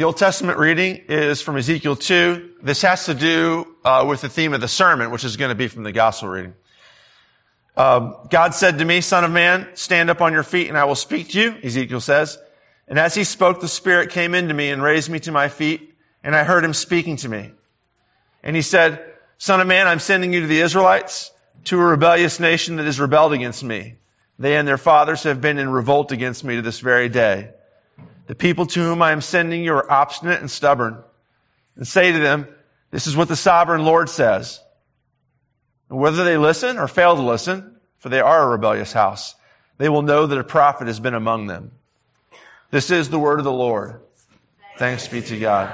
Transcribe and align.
The 0.00 0.06
Old 0.06 0.16
Testament 0.16 0.58
reading 0.58 0.96
is 1.08 1.42
from 1.42 1.58
Ezekiel 1.58 1.94
2. 1.94 2.52
This 2.62 2.80
has 2.80 3.04
to 3.04 3.12
do 3.12 3.76
uh, 3.84 4.06
with 4.08 4.22
the 4.22 4.30
theme 4.30 4.54
of 4.54 4.62
the 4.62 4.66
sermon, 4.66 5.10
which 5.10 5.24
is 5.24 5.36
going 5.36 5.50
to 5.50 5.54
be 5.54 5.68
from 5.68 5.82
the 5.82 5.92
gospel 5.92 6.30
reading. 6.30 6.54
Um, 7.76 8.16
God 8.30 8.54
said 8.54 8.78
to 8.78 8.86
me, 8.86 9.02
son 9.02 9.24
of 9.24 9.30
man, 9.30 9.68
stand 9.74 10.08
up 10.08 10.22
on 10.22 10.32
your 10.32 10.42
feet 10.42 10.68
and 10.68 10.78
I 10.78 10.84
will 10.84 10.94
speak 10.94 11.28
to 11.32 11.38
you, 11.38 11.54
Ezekiel 11.62 12.00
says. 12.00 12.38
And 12.88 12.98
as 12.98 13.14
he 13.14 13.24
spoke, 13.24 13.60
the 13.60 13.68
Spirit 13.68 14.08
came 14.08 14.34
into 14.34 14.54
me 14.54 14.70
and 14.70 14.82
raised 14.82 15.10
me 15.10 15.20
to 15.20 15.32
my 15.32 15.50
feet, 15.50 15.94
and 16.24 16.34
I 16.34 16.44
heard 16.44 16.64
him 16.64 16.72
speaking 16.72 17.16
to 17.16 17.28
me. 17.28 17.52
And 18.42 18.56
he 18.56 18.62
said, 18.62 19.04
son 19.36 19.60
of 19.60 19.66
man, 19.66 19.86
I'm 19.86 19.98
sending 19.98 20.32
you 20.32 20.40
to 20.40 20.46
the 20.46 20.62
Israelites, 20.62 21.30
to 21.64 21.78
a 21.78 21.84
rebellious 21.84 22.40
nation 22.40 22.76
that 22.76 22.86
has 22.86 22.98
rebelled 22.98 23.34
against 23.34 23.62
me. 23.62 23.96
They 24.38 24.56
and 24.56 24.66
their 24.66 24.78
fathers 24.78 25.24
have 25.24 25.42
been 25.42 25.58
in 25.58 25.68
revolt 25.68 26.10
against 26.10 26.42
me 26.42 26.56
to 26.56 26.62
this 26.62 26.80
very 26.80 27.10
day. 27.10 27.50
The 28.30 28.36
people 28.36 28.64
to 28.64 28.80
whom 28.80 29.02
I 29.02 29.10
am 29.10 29.22
sending 29.22 29.64
you 29.64 29.72
are 29.72 29.90
obstinate 29.90 30.38
and 30.38 30.48
stubborn. 30.48 31.02
And 31.74 31.84
say 31.84 32.12
to 32.12 32.18
them, 32.20 32.46
this 32.92 33.08
is 33.08 33.16
what 33.16 33.26
the 33.26 33.34
sovereign 33.34 33.84
Lord 33.84 34.08
says. 34.08 34.60
And 35.88 35.98
whether 35.98 36.22
they 36.22 36.36
listen 36.36 36.78
or 36.78 36.86
fail 36.86 37.16
to 37.16 37.22
listen, 37.22 37.74
for 37.98 38.08
they 38.08 38.20
are 38.20 38.44
a 38.44 38.46
rebellious 38.46 38.92
house, 38.92 39.34
they 39.78 39.88
will 39.88 40.02
know 40.02 40.28
that 40.28 40.38
a 40.38 40.44
prophet 40.44 40.86
has 40.86 41.00
been 41.00 41.14
among 41.14 41.48
them. 41.48 41.72
This 42.70 42.92
is 42.92 43.10
the 43.10 43.18
word 43.18 43.40
of 43.40 43.44
the 43.44 43.50
Lord. 43.50 44.00
Thanks 44.78 45.08
be 45.08 45.22
to 45.22 45.36
God. 45.36 45.68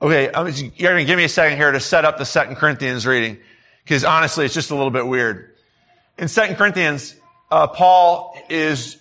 Okay, 0.00 0.30
you're 0.32 0.92
going 0.92 0.96
to 0.96 1.04
give 1.04 1.18
me 1.18 1.24
a 1.24 1.28
second 1.28 1.58
here 1.58 1.72
to 1.72 1.78
set 1.78 2.06
up 2.06 2.16
the 2.16 2.24
Second 2.24 2.56
Corinthians 2.56 3.06
reading, 3.06 3.36
because 3.84 4.02
honestly, 4.02 4.46
it's 4.46 4.54
just 4.54 4.70
a 4.70 4.74
little 4.74 4.90
bit 4.90 5.06
weird. 5.06 5.56
In 6.16 6.28
Second 6.28 6.56
Corinthians, 6.56 7.14
uh, 7.50 7.66
Paul 7.66 8.34
is 8.48 8.96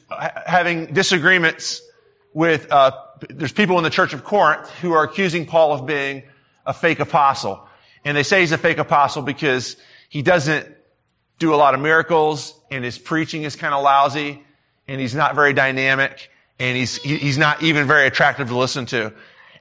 having 0.46 0.88
disagreements 0.88 1.84
with. 2.34 2.71
Uh, 2.71 2.91
there's 3.30 3.52
people 3.52 3.77
in 3.77 3.84
the 3.84 3.90
church 3.90 4.13
of 4.13 4.23
Corinth 4.23 4.70
who 4.81 4.94
are 4.94 5.03
accusing 5.03 5.45
Paul 5.45 5.73
of 5.73 5.85
being 5.85 6.23
a 6.66 6.73
fake 6.73 6.99
apostle, 6.99 7.67
and 8.04 8.17
they 8.17 8.23
say 8.23 8.41
he's 8.41 8.51
a 8.51 8.57
fake 8.57 8.77
apostle 8.79 9.21
because 9.21 9.77
he 10.10 10.21
doesn't 10.21 10.68
do 11.41 11.54
a 11.54 11.57
lot 11.57 11.73
of 11.73 11.82
miracles 11.82 12.54
and 12.70 12.85
his 12.85 12.99
preaching 12.99 13.43
is 13.43 13.55
kind 13.55 13.73
of 13.73 13.84
lousy 13.84 14.43
and 14.88 15.01
he's 15.01 15.15
not 15.15 15.34
very 15.34 15.54
dynamic 15.54 16.29
and 16.60 16.77
he's, 16.77 16.98
he's 16.98 17.38
not 17.38 17.63
even 17.63 17.88
very 17.88 18.05
attractive 18.05 18.49
to 18.49 18.55
listen 18.55 18.85
to. 18.85 19.12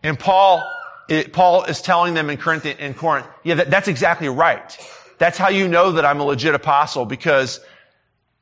And 0.02 0.18
Paul, 0.18 0.62
it, 1.08 1.32
Paul 1.32 1.64
is 1.64 1.80
telling 1.80 2.12
them 2.12 2.28
in 2.28 2.36
Corinth, 2.36 2.66
in 2.66 2.92
Corinth, 2.92 3.26
yeah, 3.42 3.54
that, 3.54 3.70
that's 3.70 3.88
exactly 3.88 4.28
right. 4.28 4.78
That's 5.18 5.38
how 5.38 5.48
you 5.48 5.68
know 5.68 5.92
that 5.92 6.04
I'm 6.04 6.20
a 6.20 6.24
legit 6.24 6.54
apostle 6.54 7.06
because 7.06 7.60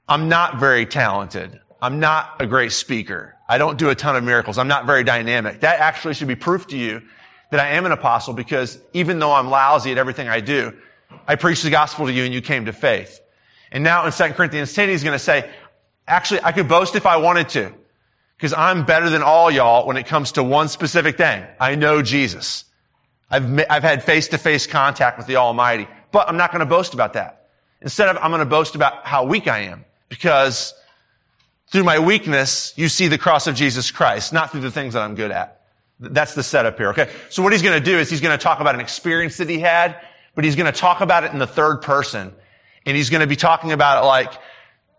I'm 0.09 0.29
not 0.29 0.59
very 0.59 0.85
talented. 0.85 1.61
I'm 1.81 2.01
not 2.01 2.41
a 2.41 2.47
great 2.47 2.73
speaker. 2.73 3.37
I 3.49 3.59
don't 3.59 3.79
do 3.79 3.89
a 3.91 3.95
ton 3.95 4.17
of 4.17 4.25
miracles. 4.25 4.59
I'm 4.59 4.69
not 4.69 4.87
very 4.87 5.05
dynamic. 5.05 5.61
That 5.61 5.81
actually 5.81 6.15
should 6.15 6.29
be 6.29 6.37
proof 6.37 6.67
to 6.69 6.77
you 6.77 7.03
that 7.51 7.61
I 7.61 7.71
am 7.71 7.87
an 7.87 7.93
apostle 7.93 8.35
because 8.35 8.79
even 8.93 9.19
though 9.19 9.33
I'm 9.33 9.49
lousy 9.49 9.93
at 9.93 9.99
everything 9.99 10.29
I 10.29 10.41
do, 10.41 10.77
I 11.27 11.37
preached 11.37 11.63
the 11.63 11.71
gospel 11.71 12.07
to 12.07 12.13
you 12.13 12.25
and 12.25 12.35
you 12.35 12.43
came 12.43 12.67
to 12.67 12.73
faith. 12.73 13.21
And 13.73 13.85
now 13.85 14.05
in 14.07 14.13
2 14.13 14.25
Corinthians 14.35 14.73
10, 14.73 14.89
he's 14.89 15.03
going 15.03 15.15
to 15.15 15.19
say, 15.19 15.51
actually, 16.07 16.43
I 16.43 16.53
could 16.53 16.69
boast 16.69 16.95
if 16.95 17.07
I 17.07 17.17
wanted 17.17 17.49
to. 17.51 17.73
Because 18.37 18.53
I'm 18.53 18.85
better 18.85 19.11
than 19.11 19.23
all 19.23 19.51
y'all 19.51 19.87
when 19.87 19.97
it 19.97 20.07
comes 20.07 20.33
to 20.33 20.45
one 20.45 20.69
specific 20.69 21.17
thing. 21.17 21.45
I 21.59 21.75
know 21.75 22.03
Jesus. 22.03 22.65
I've, 23.31 23.65
I've 23.69 23.83
had 23.83 24.05
face-to-face 24.05 24.69
contact 24.69 25.19
with 25.19 25.27
the 25.27 25.37
Almighty. 25.37 25.89
But 26.13 26.29
I'm 26.29 26.37
not 26.37 26.53
going 26.53 26.61
to 26.61 26.67
boast 26.67 26.95
about 26.95 27.15
that. 27.15 27.49
Instead 27.81 28.09
of, 28.09 28.17
I'm 28.19 28.31
going 28.31 28.41
to 28.41 28.47
boast 28.47 28.75
about 28.75 29.07
how 29.07 29.25
weak 29.25 29.49
I 29.49 29.61
am. 29.61 29.85
Because 30.09 30.73
through 31.71 31.85
my 31.85 31.99
weakness, 31.99 32.73
you 32.77 32.89
see 32.89 33.09
the 33.09 33.19
cross 33.19 33.47
of 33.47 33.55
Jesus 33.55 33.91
Christ, 33.91 34.33
not 34.33 34.53
through 34.53 34.63
the 34.63 34.71
things 34.71 34.95
that 34.95 35.03
I'm 35.03 35.15
good 35.15 35.31
at. 35.31 35.63
That's 36.01 36.35
the 36.35 36.43
setup 36.43 36.77
here, 36.79 36.91
okay? 36.91 37.11
So 37.29 37.43
what 37.43 37.53
he's 37.53 37.63
going 37.63 37.79
to 37.79 37.85
do 37.85 37.99
is 37.99 38.09
he's 38.09 38.21
going 38.21 38.37
to 38.37 38.43
talk 38.43 38.61
about 38.61 38.75
an 38.75 38.81
experience 38.81 39.39
that 39.39 39.49
he 39.49 39.59
had 39.59 40.01
but 40.39 40.45
he's 40.45 40.55
going 40.55 40.73
to 40.73 40.79
talk 40.79 41.01
about 41.01 41.25
it 41.25 41.33
in 41.33 41.41
the 41.41 41.49
third 41.49 41.83
person. 41.83 42.33
And 42.87 42.97
he's 42.97 43.11
going 43.11 43.23
to 43.23 43.27
be 43.27 43.35
talking 43.35 43.73
about 43.73 44.05
it 44.05 44.07
like, 44.07 44.33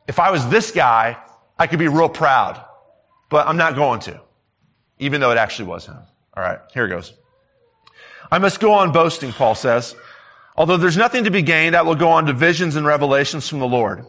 if 0.06 0.20
I 0.20 0.32
was 0.32 0.46
this 0.50 0.72
guy, 0.72 1.18
I 1.58 1.66
could 1.68 1.80
be 1.80 1.88
real 1.88 2.10
proud, 2.10 2.62
but 3.30 3.48
I'm 3.48 3.56
not 3.56 3.76
going 3.76 4.02
to, 4.02 4.20
even 4.98 5.22
though 5.22 5.32
it 5.32 5.38
actually 5.38 5.70
was 5.70 5.86
him. 5.86 5.96
All 6.36 6.44
right, 6.44 6.60
here 6.74 6.84
it 6.84 6.90
goes. 6.90 7.14
I 8.30 8.40
must 8.40 8.60
go 8.60 8.74
on 8.74 8.92
boasting, 8.92 9.32
Paul 9.32 9.56
says. 9.56 9.96
Although 10.58 10.76
there's 10.76 10.98
nothing 10.98 11.24
to 11.24 11.32
be 11.32 11.42
gained, 11.42 11.74
I 11.74 11.84
will 11.84 11.96
go 11.96 12.10
on 12.10 12.26
to 12.26 12.34
visions 12.34 12.76
and 12.76 12.86
revelations 12.86 13.48
from 13.48 13.60
the 13.60 13.66
Lord. 13.66 14.06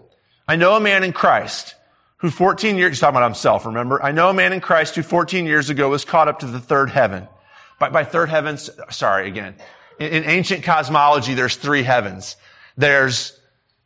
I 0.49 0.57
know 0.57 0.75
a 0.75 0.81
man 0.81 1.05
in 1.05 1.13
Christ 1.13 1.77
who 2.21 2.31
14 2.31 2.77
years, 2.77 2.93
he's 2.93 3.01
talking 3.01 3.17
about 3.17 3.27
himself, 3.27 3.67
remember? 3.67 4.03
I 4.03 4.13
know 4.13 4.31
a 4.31 4.35
man 4.35 4.53
in 4.53 4.61
Christ 4.61 4.95
who 4.95 5.03
14 5.03 5.47
years 5.47 5.71
ago 5.71 5.89
was 5.89 6.05
caught 6.05 6.29
up 6.29 6.41
to 6.41 6.47
the 6.47 6.61
third 6.61 6.91
heaven. 6.91 7.29
By, 7.79 7.89
by 7.89 8.05
third 8.05 8.29
heaven, 8.29 8.59
sorry, 8.91 9.27
again 9.29 9.57
in 10.01 10.25
ancient 10.25 10.65
cosmology, 10.65 11.35
there's 11.35 11.57
three 11.57 11.83
heavens. 11.83 12.37
There's 12.77 13.39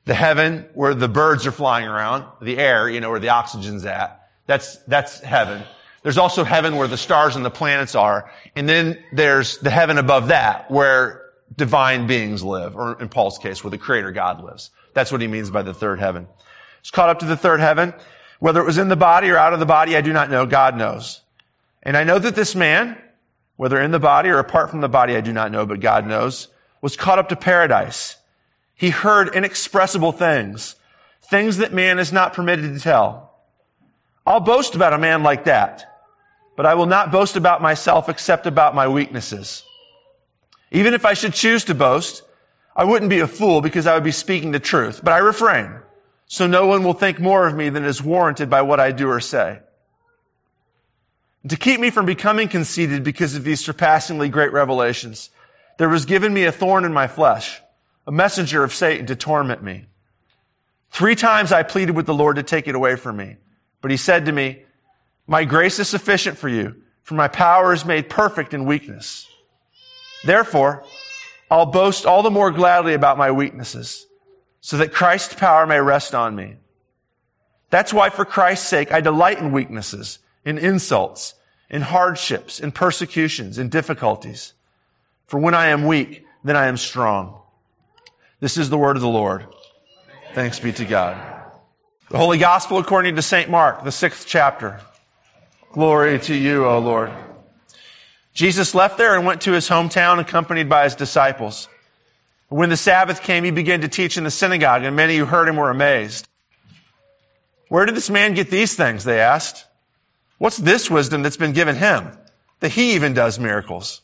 the 0.04 0.14
heaven 0.14 0.66
where 0.74 0.94
the 0.94 1.08
birds 1.08 1.44
are 1.46 1.52
flying 1.52 1.88
around, 1.88 2.24
the 2.40 2.56
air, 2.58 2.88
you 2.88 3.00
know, 3.00 3.10
where 3.10 3.20
the 3.20 3.30
oxygen's 3.30 3.84
at. 3.84 4.28
That's, 4.46 4.76
that's 4.84 5.18
heaven. 5.20 5.64
There's 6.02 6.18
also 6.18 6.44
heaven 6.44 6.76
where 6.76 6.86
the 6.86 6.96
stars 6.96 7.34
and 7.34 7.44
the 7.44 7.50
planets 7.50 7.94
are. 7.94 8.30
And 8.54 8.68
then 8.68 9.02
there's 9.12 9.58
the 9.58 9.70
heaven 9.70 9.98
above 9.98 10.28
that 10.28 10.70
where 10.70 11.22
divine 11.56 12.06
beings 12.06 12.44
live, 12.44 12.76
or 12.76 13.00
in 13.00 13.08
Paul's 13.08 13.38
case, 13.38 13.64
where 13.64 13.70
the 13.70 13.78
creator 13.78 14.12
God 14.12 14.42
lives. 14.44 14.70
That's 14.92 15.10
what 15.10 15.20
he 15.20 15.26
means 15.26 15.50
by 15.50 15.62
the 15.62 15.74
third 15.74 15.98
heaven. 15.98 16.28
It's 16.80 16.90
caught 16.90 17.08
up 17.08 17.20
to 17.20 17.26
the 17.26 17.36
third 17.36 17.58
heaven. 17.58 17.94
Whether 18.38 18.60
it 18.60 18.66
was 18.66 18.78
in 18.78 18.88
the 18.88 18.96
body 18.96 19.30
or 19.30 19.36
out 19.36 19.52
of 19.52 19.60
the 19.60 19.66
body, 19.66 19.96
I 19.96 20.00
do 20.00 20.12
not 20.12 20.30
know. 20.30 20.46
God 20.46 20.76
knows. 20.76 21.22
And 21.82 21.96
I 21.96 22.04
know 22.04 22.18
that 22.18 22.34
this 22.34 22.54
man, 22.54 22.98
whether 23.56 23.80
in 23.80 23.90
the 23.90 23.98
body 23.98 24.30
or 24.30 24.38
apart 24.38 24.70
from 24.70 24.80
the 24.80 24.88
body, 24.88 25.16
I 25.16 25.20
do 25.20 25.32
not 25.32 25.52
know, 25.52 25.66
but 25.66 25.80
God 25.80 26.06
knows, 26.06 26.48
was 26.80 26.96
caught 26.96 27.18
up 27.18 27.28
to 27.28 27.36
paradise. 27.36 28.16
He 28.74 28.90
heard 28.90 29.34
inexpressible 29.34 30.12
things, 30.12 30.76
things 31.22 31.58
that 31.58 31.72
man 31.72 31.98
is 31.98 32.12
not 32.12 32.32
permitted 32.32 32.74
to 32.74 32.80
tell. 32.80 33.34
I'll 34.26 34.40
boast 34.40 34.74
about 34.74 34.92
a 34.92 34.98
man 34.98 35.22
like 35.22 35.44
that, 35.44 36.02
but 36.56 36.66
I 36.66 36.74
will 36.74 36.86
not 36.86 37.12
boast 37.12 37.36
about 37.36 37.62
myself 37.62 38.08
except 38.08 38.46
about 38.46 38.74
my 38.74 38.88
weaknesses. 38.88 39.64
Even 40.70 40.94
if 40.94 41.04
I 41.04 41.14
should 41.14 41.34
choose 41.34 41.64
to 41.64 41.74
boast, 41.74 42.22
I 42.74 42.84
wouldn't 42.84 43.10
be 43.10 43.20
a 43.20 43.28
fool 43.28 43.60
because 43.60 43.86
I 43.86 43.94
would 43.94 44.02
be 44.02 44.10
speaking 44.10 44.50
the 44.50 44.58
truth, 44.58 45.00
but 45.04 45.12
I 45.12 45.18
refrain, 45.18 45.76
so 46.34 46.48
no 46.48 46.66
one 46.66 46.82
will 46.82 46.94
think 46.94 47.20
more 47.20 47.46
of 47.46 47.54
me 47.54 47.68
than 47.68 47.84
is 47.84 48.02
warranted 48.02 48.50
by 48.50 48.60
what 48.60 48.80
I 48.80 48.90
do 48.90 49.08
or 49.08 49.20
say. 49.20 49.60
And 51.42 51.50
to 51.50 51.56
keep 51.56 51.78
me 51.78 51.90
from 51.90 52.06
becoming 52.06 52.48
conceited 52.48 53.04
because 53.04 53.36
of 53.36 53.44
these 53.44 53.64
surpassingly 53.64 54.28
great 54.30 54.52
revelations, 54.52 55.30
there 55.78 55.88
was 55.88 56.06
given 56.06 56.34
me 56.34 56.42
a 56.42 56.50
thorn 56.50 56.84
in 56.84 56.92
my 56.92 57.06
flesh, 57.06 57.62
a 58.04 58.10
messenger 58.10 58.64
of 58.64 58.74
Satan 58.74 59.06
to 59.06 59.14
torment 59.14 59.62
me. 59.62 59.86
Three 60.90 61.14
times 61.14 61.52
I 61.52 61.62
pleaded 61.62 61.94
with 61.94 62.06
the 62.06 62.12
Lord 62.12 62.34
to 62.34 62.42
take 62.42 62.66
it 62.66 62.74
away 62.74 62.96
from 62.96 63.16
me. 63.16 63.36
But 63.80 63.92
he 63.92 63.96
said 63.96 64.26
to 64.26 64.32
me, 64.32 64.64
my 65.28 65.44
grace 65.44 65.78
is 65.78 65.88
sufficient 65.88 66.36
for 66.36 66.48
you, 66.48 66.82
for 67.02 67.14
my 67.14 67.28
power 67.28 67.72
is 67.72 67.84
made 67.84 68.10
perfect 68.10 68.52
in 68.52 68.64
weakness. 68.64 69.28
Therefore, 70.24 70.82
I'll 71.48 71.66
boast 71.66 72.04
all 72.04 72.24
the 72.24 72.30
more 72.32 72.50
gladly 72.50 72.94
about 72.94 73.18
my 73.18 73.30
weaknesses, 73.30 74.04
so 74.64 74.78
that 74.78 74.94
Christ's 74.94 75.34
power 75.34 75.66
may 75.66 75.78
rest 75.78 76.14
on 76.14 76.34
me. 76.34 76.56
That's 77.68 77.92
why 77.92 78.08
for 78.08 78.24
Christ's 78.24 78.66
sake 78.66 78.90
I 78.90 79.02
delight 79.02 79.38
in 79.38 79.52
weaknesses 79.52 80.20
in 80.42 80.56
insults, 80.56 81.34
in 81.68 81.82
hardships, 81.82 82.60
in 82.60 82.72
persecutions, 82.72 83.58
in 83.58 83.68
difficulties. 83.68 84.54
For 85.26 85.38
when 85.38 85.52
I 85.52 85.66
am 85.66 85.86
weak, 85.86 86.24
then 86.42 86.56
I 86.56 86.66
am 86.68 86.78
strong. 86.78 87.42
This 88.40 88.56
is 88.56 88.70
the 88.70 88.78
word 88.78 88.96
of 88.96 89.02
the 89.02 89.08
Lord. 89.08 89.44
Thanks 90.32 90.58
be 90.58 90.72
to 90.72 90.86
God. 90.86 91.14
The 92.08 92.16
Holy 92.16 92.38
Gospel 92.38 92.78
according 92.78 93.16
to 93.16 93.22
St. 93.22 93.50
Mark, 93.50 93.84
the 93.84 93.92
sixth 93.92 94.26
chapter. 94.26 94.80
Glory 95.72 96.18
to 96.20 96.34
you, 96.34 96.64
O 96.64 96.78
Lord. 96.78 97.12
Jesus 98.32 98.74
left 98.74 98.96
there 98.96 99.14
and 99.14 99.26
went 99.26 99.42
to 99.42 99.52
his 99.52 99.68
hometown 99.68 100.18
accompanied 100.20 100.70
by 100.70 100.84
his 100.84 100.94
disciples. 100.94 101.68
When 102.48 102.68
the 102.68 102.76
Sabbath 102.76 103.22
came, 103.22 103.44
he 103.44 103.50
began 103.50 103.80
to 103.80 103.88
teach 103.88 104.16
in 104.16 104.24
the 104.24 104.30
synagogue, 104.30 104.84
and 104.84 104.94
many 104.94 105.16
who 105.16 105.24
heard 105.24 105.48
him 105.48 105.56
were 105.56 105.70
amazed. 105.70 106.28
Where 107.68 107.86
did 107.86 107.96
this 107.96 108.10
man 108.10 108.34
get 108.34 108.50
these 108.50 108.74
things? 108.74 109.04
They 109.04 109.20
asked. 109.20 109.66
What's 110.38 110.58
this 110.58 110.90
wisdom 110.90 111.22
that's 111.22 111.36
been 111.36 111.52
given 111.52 111.76
him? 111.76 112.16
That 112.60 112.72
he 112.72 112.94
even 112.94 113.14
does 113.14 113.38
miracles. 113.38 114.02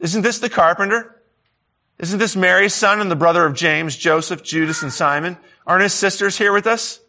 Isn't 0.00 0.22
this 0.22 0.38
the 0.38 0.50
carpenter? 0.50 1.20
Isn't 1.98 2.18
this 2.18 2.36
Mary's 2.36 2.74
son 2.74 3.00
and 3.00 3.10
the 3.10 3.16
brother 3.16 3.46
of 3.46 3.54
James, 3.54 3.96
Joseph, 3.96 4.42
Judas, 4.42 4.82
and 4.82 4.92
Simon? 4.92 5.38
Aren't 5.66 5.84
his 5.84 5.94
sisters 5.94 6.36
here 6.36 6.52
with 6.52 6.66
us? 6.66 7.00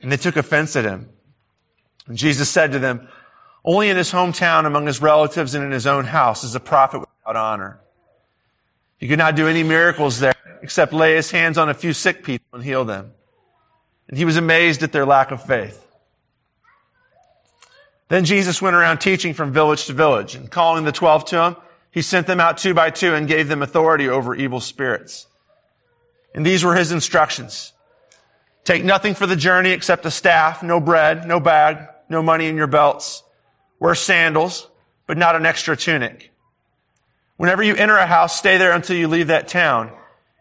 And 0.00 0.10
they 0.10 0.16
took 0.16 0.36
offense 0.36 0.76
at 0.76 0.84
him. 0.84 1.10
And 2.06 2.16
Jesus 2.16 2.48
said 2.48 2.72
to 2.72 2.78
them, 2.78 3.08
only 3.64 3.90
in 3.90 3.96
his 3.98 4.12
hometown, 4.12 4.64
among 4.64 4.86
his 4.86 5.02
relatives, 5.02 5.54
and 5.54 5.64
in 5.64 5.72
his 5.72 5.86
own 5.86 6.06
house 6.06 6.44
is 6.44 6.54
a 6.54 6.60
prophet 6.60 7.00
without 7.00 7.36
honor. 7.36 7.80
He 8.98 9.08
could 9.08 9.18
not 9.18 9.36
do 9.36 9.48
any 9.48 9.62
miracles 9.62 10.18
there 10.18 10.34
except 10.60 10.92
lay 10.92 11.14
his 11.14 11.30
hands 11.30 11.56
on 11.56 11.68
a 11.68 11.74
few 11.74 11.92
sick 11.92 12.24
people 12.24 12.48
and 12.52 12.64
heal 12.64 12.84
them. 12.84 13.12
And 14.08 14.18
he 14.18 14.24
was 14.24 14.36
amazed 14.36 14.82
at 14.82 14.92
their 14.92 15.06
lack 15.06 15.30
of 15.30 15.44
faith. 15.44 15.84
Then 18.08 18.24
Jesus 18.24 18.60
went 18.60 18.74
around 18.74 18.98
teaching 18.98 19.34
from 19.34 19.52
village 19.52 19.86
to 19.86 19.92
village 19.92 20.34
and 20.34 20.50
calling 20.50 20.84
the 20.84 20.92
twelve 20.92 21.24
to 21.26 21.42
him, 21.42 21.56
he 21.90 22.02
sent 22.02 22.26
them 22.26 22.40
out 22.40 22.58
two 22.58 22.74
by 22.74 22.90
two 22.90 23.14
and 23.14 23.28
gave 23.28 23.48
them 23.48 23.62
authority 23.62 24.08
over 24.08 24.34
evil 24.34 24.60
spirits. 24.60 25.26
And 26.34 26.44
these 26.44 26.64
were 26.64 26.74
his 26.74 26.92
instructions. 26.92 27.72
Take 28.64 28.84
nothing 28.84 29.14
for 29.14 29.26
the 29.26 29.36
journey 29.36 29.70
except 29.70 30.06
a 30.06 30.10
staff, 30.10 30.62
no 30.62 30.80
bread, 30.80 31.26
no 31.26 31.40
bag, 31.40 31.88
no 32.08 32.22
money 32.22 32.46
in 32.46 32.56
your 32.56 32.66
belts. 32.66 33.22
Wear 33.78 33.94
sandals, 33.94 34.68
but 35.06 35.16
not 35.16 35.36
an 35.36 35.46
extra 35.46 35.76
tunic. 35.76 36.30
Whenever 37.38 37.62
you 37.62 37.76
enter 37.76 37.96
a 37.96 38.06
house, 38.06 38.36
stay 38.36 38.58
there 38.58 38.72
until 38.72 38.96
you 38.96 39.06
leave 39.06 39.28
that 39.28 39.46
town. 39.46 39.92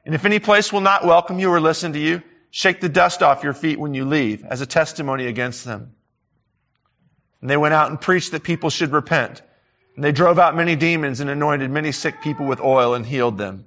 And 0.03 0.15
if 0.15 0.25
any 0.25 0.39
place 0.39 0.73
will 0.73 0.81
not 0.81 1.05
welcome 1.05 1.39
you 1.39 1.51
or 1.51 1.61
listen 1.61 1.93
to 1.93 1.99
you, 1.99 2.23
shake 2.49 2.81
the 2.81 2.89
dust 2.89 3.21
off 3.21 3.43
your 3.43 3.53
feet 3.53 3.79
when 3.79 3.93
you 3.93 4.03
leave 4.03 4.43
as 4.43 4.61
a 4.61 4.65
testimony 4.65 5.27
against 5.27 5.63
them. 5.63 5.93
And 7.39 7.49
they 7.49 7.55
went 7.55 7.75
out 7.75 7.91
and 7.91 8.01
preached 8.01 8.31
that 8.31 8.41
people 8.41 8.71
should 8.71 8.91
repent. 8.91 9.43
And 9.95 10.03
they 10.03 10.11
drove 10.11 10.39
out 10.39 10.55
many 10.55 10.75
demons 10.75 11.19
and 11.19 11.29
anointed 11.29 11.69
many 11.69 11.91
sick 11.91 12.19
people 12.23 12.47
with 12.47 12.59
oil 12.59 12.95
and 12.95 13.05
healed 13.05 13.37
them. 13.37 13.65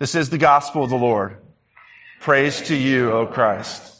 This 0.00 0.16
is 0.16 0.30
the 0.30 0.38
gospel 0.38 0.82
of 0.82 0.90
the 0.90 0.96
Lord. 0.96 1.36
Praise 2.18 2.60
to 2.62 2.74
you, 2.74 3.12
O 3.12 3.26
Christ. 3.26 3.94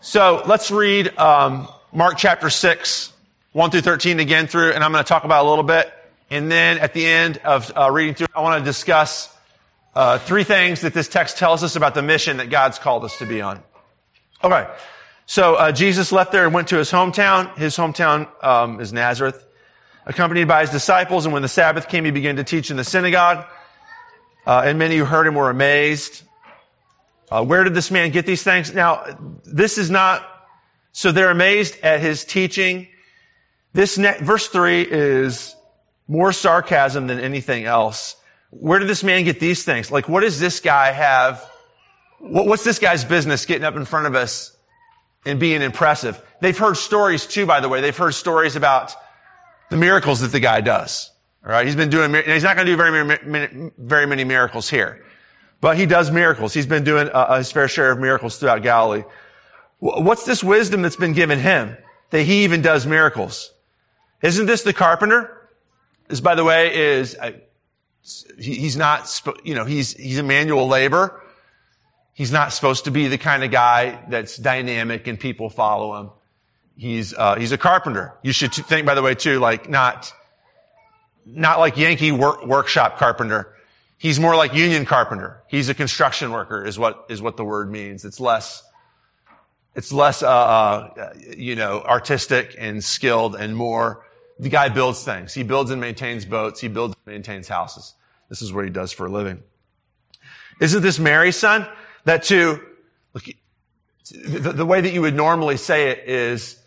So 0.00 0.42
let's 0.46 0.72
read 0.72 1.16
um, 1.18 1.68
Mark 1.92 2.16
chapter 2.18 2.50
6, 2.50 3.12
1 3.52 3.70
through 3.70 3.82
13 3.82 4.18
again 4.18 4.48
through, 4.48 4.72
and 4.72 4.82
I'm 4.82 4.90
going 4.90 5.04
to 5.04 5.08
talk 5.08 5.22
about 5.22 5.46
a 5.46 5.48
little 5.48 5.62
bit. 5.62 5.92
And 6.32 6.50
then 6.50 6.78
at 6.78 6.94
the 6.94 7.04
end 7.04 7.36
of 7.44 7.70
uh, 7.76 7.90
reading 7.90 8.14
through, 8.14 8.28
I 8.34 8.40
want 8.40 8.58
to 8.58 8.64
discuss 8.64 9.28
uh, 9.94 10.16
three 10.16 10.44
things 10.44 10.80
that 10.80 10.94
this 10.94 11.06
text 11.06 11.36
tells 11.36 11.62
us 11.62 11.76
about 11.76 11.94
the 11.94 12.00
mission 12.00 12.38
that 12.38 12.48
God's 12.48 12.78
called 12.78 13.04
us 13.04 13.18
to 13.18 13.26
be 13.26 13.42
on. 13.42 13.62
Okay. 14.42 14.66
So 15.26 15.56
uh, 15.56 15.72
Jesus 15.72 16.10
left 16.10 16.32
there 16.32 16.46
and 16.46 16.54
went 16.54 16.68
to 16.68 16.78
his 16.78 16.90
hometown. 16.90 17.54
His 17.58 17.76
hometown 17.76 18.28
um, 18.42 18.80
is 18.80 18.94
Nazareth, 18.94 19.46
accompanied 20.06 20.48
by 20.48 20.62
his 20.62 20.70
disciples. 20.70 21.26
And 21.26 21.34
when 21.34 21.42
the 21.42 21.48
Sabbath 21.48 21.88
came, 21.88 22.06
he 22.06 22.10
began 22.10 22.36
to 22.36 22.44
teach 22.44 22.70
in 22.70 22.78
the 22.78 22.84
synagogue. 22.84 23.44
Uh, 24.46 24.62
and 24.64 24.78
many 24.78 24.96
who 24.96 25.04
heard 25.04 25.26
him 25.26 25.34
were 25.34 25.50
amazed. 25.50 26.22
Uh, 27.30 27.44
where 27.44 27.62
did 27.62 27.74
this 27.74 27.90
man 27.90 28.10
get 28.10 28.24
these 28.24 28.42
things? 28.42 28.72
Now, 28.72 29.04
this 29.44 29.76
is 29.76 29.90
not. 29.90 30.26
So 30.92 31.12
they're 31.12 31.30
amazed 31.30 31.78
at 31.82 32.00
his 32.00 32.24
teaching. 32.24 32.88
This 33.74 33.98
ne- 33.98 34.16
verse 34.22 34.48
three 34.48 34.80
is 34.80 35.54
more 36.08 36.32
sarcasm 36.32 37.06
than 37.06 37.20
anything 37.20 37.64
else. 37.64 38.16
Where 38.50 38.78
did 38.78 38.88
this 38.88 39.02
man 39.02 39.24
get 39.24 39.40
these 39.40 39.64
things? 39.64 39.90
Like, 39.90 40.08
what 40.08 40.20
does 40.20 40.38
this 40.38 40.60
guy 40.60 40.92
have? 40.92 41.48
What's 42.18 42.64
this 42.64 42.78
guy's 42.78 43.04
business 43.04 43.46
getting 43.46 43.64
up 43.64 43.76
in 43.76 43.84
front 43.84 44.06
of 44.06 44.14
us 44.14 44.56
and 45.24 45.38
being 45.38 45.62
impressive. 45.62 46.20
They've 46.40 46.56
heard 46.56 46.76
stories 46.76 47.26
too, 47.26 47.46
by 47.46 47.60
the 47.60 47.68
way. 47.68 47.80
They've 47.80 47.96
heard 47.96 48.14
stories 48.14 48.56
about 48.56 48.94
the 49.70 49.76
miracles 49.76 50.20
that 50.20 50.32
the 50.32 50.40
guy 50.40 50.60
does. 50.60 51.10
All 51.44 51.52
right. 51.52 51.66
He's 51.66 51.76
been 51.76 51.90
doing, 51.90 52.14
and 52.14 52.26
he's 52.26 52.42
not 52.42 52.56
going 52.56 52.66
to 52.66 52.72
do 52.72 52.76
very 52.76 53.04
many, 53.04 53.70
very 53.78 54.06
many 54.06 54.24
miracles 54.24 54.68
here, 54.68 55.04
but 55.60 55.76
he 55.76 55.86
does 55.86 56.10
miracles. 56.10 56.54
He's 56.54 56.66
been 56.66 56.84
doing 56.84 57.08
uh, 57.08 57.38
his 57.38 57.52
fair 57.52 57.68
share 57.68 57.92
of 57.92 57.98
miracles 57.98 58.38
throughout 58.38 58.62
Galilee. 58.62 59.04
What's 59.78 60.24
this 60.24 60.44
wisdom 60.44 60.82
that's 60.82 60.96
been 60.96 61.12
given 61.12 61.40
him 61.40 61.76
that 62.10 62.22
he 62.22 62.44
even 62.44 62.62
does 62.62 62.86
miracles? 62.86 63.52
Isn't 64.22 64.46
this 64.46 64.62
the 64.62 64.72
carpenter? 64.72 65.41
This, 66.12 66.20
by 66.20 66.34
the 66.34 66.44
way, 66.44 66.76
is, 66.76 67.16
he's 68.38 68.76
not, 68.76 69.22
you 69.44 69.54
know, 69.54 69.64
he's, 69.64 69.94
he's 69.94 70.18
a 70.18 70.22
manual 70.22 70.68
labor. 70.68 71.22
He's 72.12 72.30
not 72.30 72.52
supposed 72.52 72.84
to 72.84 72.90
be 72.90 73.08
the 73.08 73.16
kind 73.16 73.42
of 73.42 73.50
guy 73.50 73.98
that's 74.10 74.36
dynamic 74.36 75.06
and 75.06 75.18
people 75.18 75.48
follow 75.48 75.98
him. 75.98 76.10
He's, 76.76 77.14
uh, 77.14 77.36
he's 77.36 77.50
a 77.52 77.56
carpenter. 77.56 78.12
You 78.22 78.34
should 78.34 78.52
think, 78.52 78.86
by 78.86 78.94
the 78.94 79.00
way, 79.00 79.14
too, 79.14 79.38
like 79.38 79.70
not, 79.70 80.12
not 81.24 81.58
like 81.58 81.78
Yankee 81.78 82.12
work, 82.12 82.44
workshop 82.44 82.98
carpenter. 82.98 83.54
He's 83.96 84.20
more 84.20 84.36
like 84.36 84.52
union 84.52 84.84
carpenter. 84.84 85.42
He's 85.48 85.70
a 85.70 85.74
construction 85.74 86.30
worker 86.30 86.62
is 86.62 86.78
what, 86.78 87.06
is 87.08 87.22
what 87.22 87.38
the 87.38 87.44
word 87.44 87.70
means. 87.70 88.04
It's 88.04 88.20
less, 88.20 88.62
it's 89.74 89.94
less, 89.94 90.22
uh, 90.22 90.28
uh, 90.28 91.14
you 91.34 91.56
know, 91.56 91.80
artistic 91.80 92.54
and 92.58 92.84
skilled 92.84 93.34
and 93.34 93.56
more, 93.56 94.04
the 94.38 94.48
guy 94.48 94.68
builds 94.68 95.04
things. 95.04 95.34
He 95.34 95.42
builds 95.42 95.70
and 95.70 95.80
maintains 95.80 96.24
boats. 96.24 96.60
He 96.60 96.68
builds 96.68 96.94
and 97.06 97.14
maintains 97.14 97.48
houses. 97.48 97.94
This 98.28 98.42
is 98.42 98.52
what 98.52 98.64
he 98.64 98.70
does 98.70 98.92
for 98.92 99.06
a 99.06 99.10
living. 99.10 99.42
Isn't 100.60 100.82
this 100.82 100.98
Mary's 100.98 101.36
son? 101.36 101.66
That 102.04 102.22
too, 102.24 102.60
look, 103.14 103.24
the, 104.10 104.52
the 104.52 104.66
way 104.66 104.80
that 104.80 104.92
you 104.92 105.02
would 105.02 105.14
normally 105.14 105.56
say 105.56 105.90
it 105.90 106.08
is, 106.08 106.58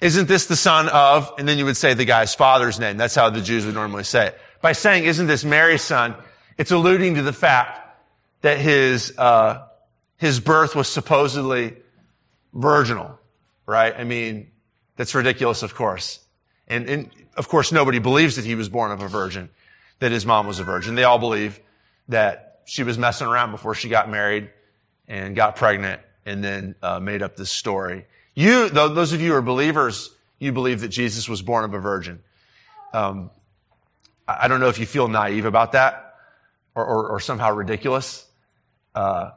isn't 0.00 0.28
this 0.28 0.46
the 0.46 0.56
son 0.56 0.88
of, 0.88 1.32
and 1.38 1.48
then 1.48 1.58
you 1.58 1.64
would 1.64 1.76
say 1.76 1.94
the 1.94 2.04
guy's 2.04 2.34
father's 2.34 2.78
name. 2.78 2.96
That's 2.96 3.14
how 3.14 3.30
the 3.30 3.40
Jews 3.40 3.66
would 3.66 3.74
normally 3.74 4.04
say 4.04 4.28
it. 4.28 4.38
By 4.60 4.72
saying, 4.72 5.04
isn't 5.04 5.26
this 5.26 5.44
Mary's 5.44 5.82
son, 5.82 6.14
it's 6.56 6.70
alluding 6.70 7.14
to 7.14 7.22
the 7.22 7.32
fact 7.32 7.80
that 8.42 8.58
his, 8.58 9.16
uh, 9.18 9.66
his 10.16 10.40
birth 10.40 10.74
was 10.74 10.88
supposedly 10.88 11.76
virginal, 12.52 13.18
right? 13.66 13.94
I 13.96 14.04
mean, 14.04 14.50
that's 14.96 15.14
ridiculous, 15.14 15.62
of 15.62 15.74
course. 15.74 16.20
And, 16.68 16.88
and 16.88 17.10
of 17.36 17.48
course, 17.48 17.72
nobody 17.72 17.98
believes 17.98 18.36
that 18.36 18.44
he 18.44 18.54
was 18.54 18.68
born 18.68 18.92
of 18.92 19.02
a 19.02 19.08
virgin, 19.08 19.48
that 19.98 20.12
his 20.12 20.24
mom 20.24 20.46
was 20.46 20.60
a 20.60 20.64
virgin. 20.64 20.94
They 20.94 21.04
all 21.04 21.18
believe 21.18 21.58
that 22.08 22.60
she 22.66 22.82
was 22.82 22.98
messing 22.98 23.26
around 23.26 23.50
before 23.50 23.74
she 23.74 23.88
got 23.88 24.10
married 24.10 24.50
and 25.08 25.34
got 25.34 25.56
pregnant 25.56 26.02
and 26.26 26.44
then 26.44 26.74
uh, 26.82 27.00
made 27.00 27.22
up 27.22 27.36
this 27.36 27.50
story. 27.50 28.06
You, 28.34 28.68
those 28.68 29.12
of 29.12 29.20
you 29.20 29.30
who 29.30 29.36
are 29.36 29.42
believers, 29.42 30.14
you 30.38 30.52
believe 30.52 30.82
that 30.82 30.88
Jesus 30.88 31.28
was 31.28 31.42
born 31.42 31.64
of 31.64 31.74
a 31.74 31.78
virgin. 31.78 32.20
Um, 32.92 33.30
I 34.28 34.46
don't 34.48 34.60
know 34.60 34.68
if 34.68 34.78
you 34.78 34.86
feel 34.86 35.08
naive 35.08 35.46
about 35.46 35.72
that 35.72 36.14
or, 36.74 36.84
or, 36.84 37.08
or 37.08 37.20
somehow 37.20 37.52
ridiculous. 37.54 38.26
Uh, 38.94 39.30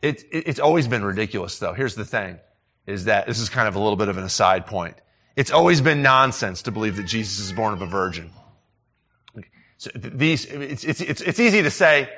it, 0.00 0.22
it, 0.30 0.46
it's 0.46 0.60
always 0.60 0.86
been 0.86 1.04
ridiculous, 1.04 1.58
though. 1.58 1.72
Here's 1.72 1.96
the 1.96 2.04
thing: 2.04 2.38
is 2.86 3.06
that 3.06 3.26
this 3.26 3.40
is 3.40 3.48
kind 3.48 3.66
of 3.68 3.74
a 3.74 3.80
little 3.80 3.96
bit 3.96 4.08
of 4.08 4.16
an 4.16 4.24
aside 4.24 4.66
point. 4.66 4.96
It's 5.36 5.50
always 5.50 5.80
been 5.80 6.02
nonsense 6.02 6.62
to 6.62 6.70
believe 6.70 6.96
that 6.96 7.04
Jesus 7.04 7.38
is 7.38 7.52
born 7.52 7.72
of 7.72 7.82
a 7.82 7.86
virgin. 7.86 8.30
So 9.78 9.90
these, 9.94 10.44
it's, 10.44 10.84
it's, 10.84 11.00
it's, 11.00 11.20
it's 11.20 11.40
easy 11.40 11.62
to 11.62 11.70
say, 11.70 12.08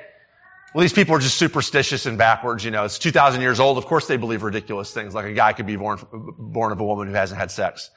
well, 0.75 0.81
these 0.81 0.93
people 0.93 1.15
are 1.15 1.19
just 1.19 1.37
superstitious 1.37 2.05
and 2.05 2.17
backwards. 2.17 2.63
You 2.65 2.71
know, 2.71 2.83
it's 2.83 2.99
2,000 2.99 3.41
years 3.41 3.59
old. 3.59 3.77
Of 3.77 3.85
course 3.85 4.07
they 4.07 4.17
believe 4.17 4.43
ridiculous 4.43 4.93
things, 4.93 5.15
like 5.15 5.25
a 5.25 5.33
guy 5.33 5.53
could 5.53 5.65
be 5.65 5.75
born, 5.75 5.99
born 6.37 6.71
of 6.71 6.79
a 6.79 6.83
woman 6.83 7.07
who 7.07 7.13
hasn't 7.13 7.39
had 7.39 7.49
sex. 7.49 7.89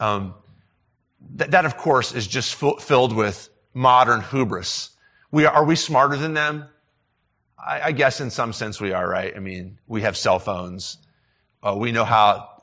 Um, 0.00 0.34
that, 1.36 1.52
that, 1.52 1.64
of 1.64 1.76
course, 1.76 2.12
is 2.12 2.26
just 2.26 2.62
f- 2.62 2.82
filled 2.82 3.14
with 3.14 3.48
modern 3.72 4.20
hubris. 4.20 4.90
We 5.30 5.46
are, 5.46 5.54
are 5.54 5.64
we 5.64 5.76
smarter 5.76 6.16
than 6.16 6.34
them? 6.34 6.68
I, 7.58 7.80
I, 7.80 7.92
guess 7.92 8.20
in 8.20 8.30
some 8.30 8.52
sense 8.52 8.80
we 8.80 8.92
are, 8.92 9.08
right? 9.08 9.32
I 9.34 9.38
mean, 9.38 9.78
we 9.86 10.02
have 10.02 10.16
cell 10.16 10.38
phones. 10.38 10.98
Uh, 11.62 11.74
we 11.78 11.92
know 11.92 12.04
how, 12.04 12.53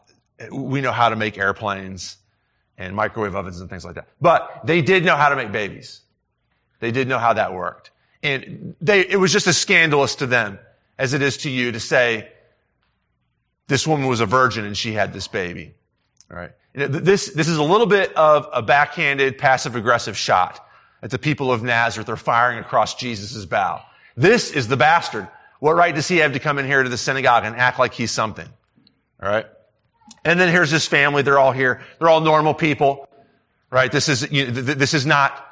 we 0.52 0.82
know 0.82 0.92
how 0.92 1.10
to 1.10 1.16
make 1.16 1.38
airplanes 1.38 2.18
and 2.78 2.96
microwave 2.96 3.36
ovens 3.36 3.62
and 3.62 3.70
things 3.70 3.86
like 3.86 3.96
that. 3.96 4.08
But 4.20 4.62
they 4.66 4.82
did 4.82 5.06
know 5.06 5.16
how 5.16 5.30
to 5.30 5.36
make 5.36 5.52
babies. 5.52 6.02
They 6.80 6.92
did 6.92 7.08
know 7.08 7.20
how 7.20 7.34
that 7.34 7.54
worked. 7.54 7.92
And 8.24 8.76
they, 8.82 9.02
it 9.02 9.18
was 9.18 9.32
just 9.32 9.48
as 9.48 9.58
scandalous 9.58 10.16
to 10.16 10.26
them 10.26 10.60
as 10.98 11.14
it 11.14 11.22
is 11.22 11.38
to 11.38 11.50
you 11.50 11.72
to 11.72 11.80
say, 11.80 12.30
this 13.68 13.88
woman 13.88 14.08
was 14.08 14.20
a 14.20 14.26
virgin 14.26 14.66
and 14.66 14.78
she 14.78 14.94
had 14.94 15.14
this 15.14 15.28
baby. 15.28 15.74
All 16.30 16.38
right. 16.38 16.52
This, 16.74 17.28
this 17.28 17.48
is 17.48 17.58
a 17.58 17.64
little 17.64 17.88
bit 17.88 18.16
of 18.16 18.48
a 18.54 18.62
backhanded, 18.62 19.38
passive 19.38 19.76
aggressive 19.76 20.18
shot 20.18 20.66
at 21.02 21.10
the 21.10 21.20
people 21.20 21.52
of 21.52 21.64
Nazareth. 21.64 22.08
They're 22.08 22.16
firing 22.16 22.60
across 22.60 22.96
Jesus' 22.96 23.46
bow. 23.46 23.82
This 24.16 24.52
is 24.52 24.68
the 24.68 24.78
bastard. 24.78 25.28
What 25.60 25.76
right 25.76 25.94
does 25.94 26.08
he 26.08 26.18
have 26.18 26.34
to 26.34 26.40
come 26.40 26.58
in 26.58 26.66
here 26.66 26.82
to 26.82 26.90
the 26.90 26.98
synagogue 26.98 27.46
and 27.46 27.56
act 27.56 27.80
like 27.80 27.94
he's 27.94 28.12
something? 28.12 28.48
All 29.22 29.30
right. 29.30 29.46
And 30.24 30.40
then 30.40 30.50
here's 30.50 30.70
his 30.70 30.86
family. 30.86 31.22
They're 31.22 31.40
all 31.40 31.52
here. 31.52 31.82
They're 32.00 32.10
all 32.10 32.22
normal 32.22 32.54
people. 32.54 33.08
Right. 33.70 33.92
This 33.92 34.10
is, 34.10 34.32
you 34.32 34.46
know, 34.46 34.52
this 34.52 34.94
is 34.94 35.06
not 35.06 35.48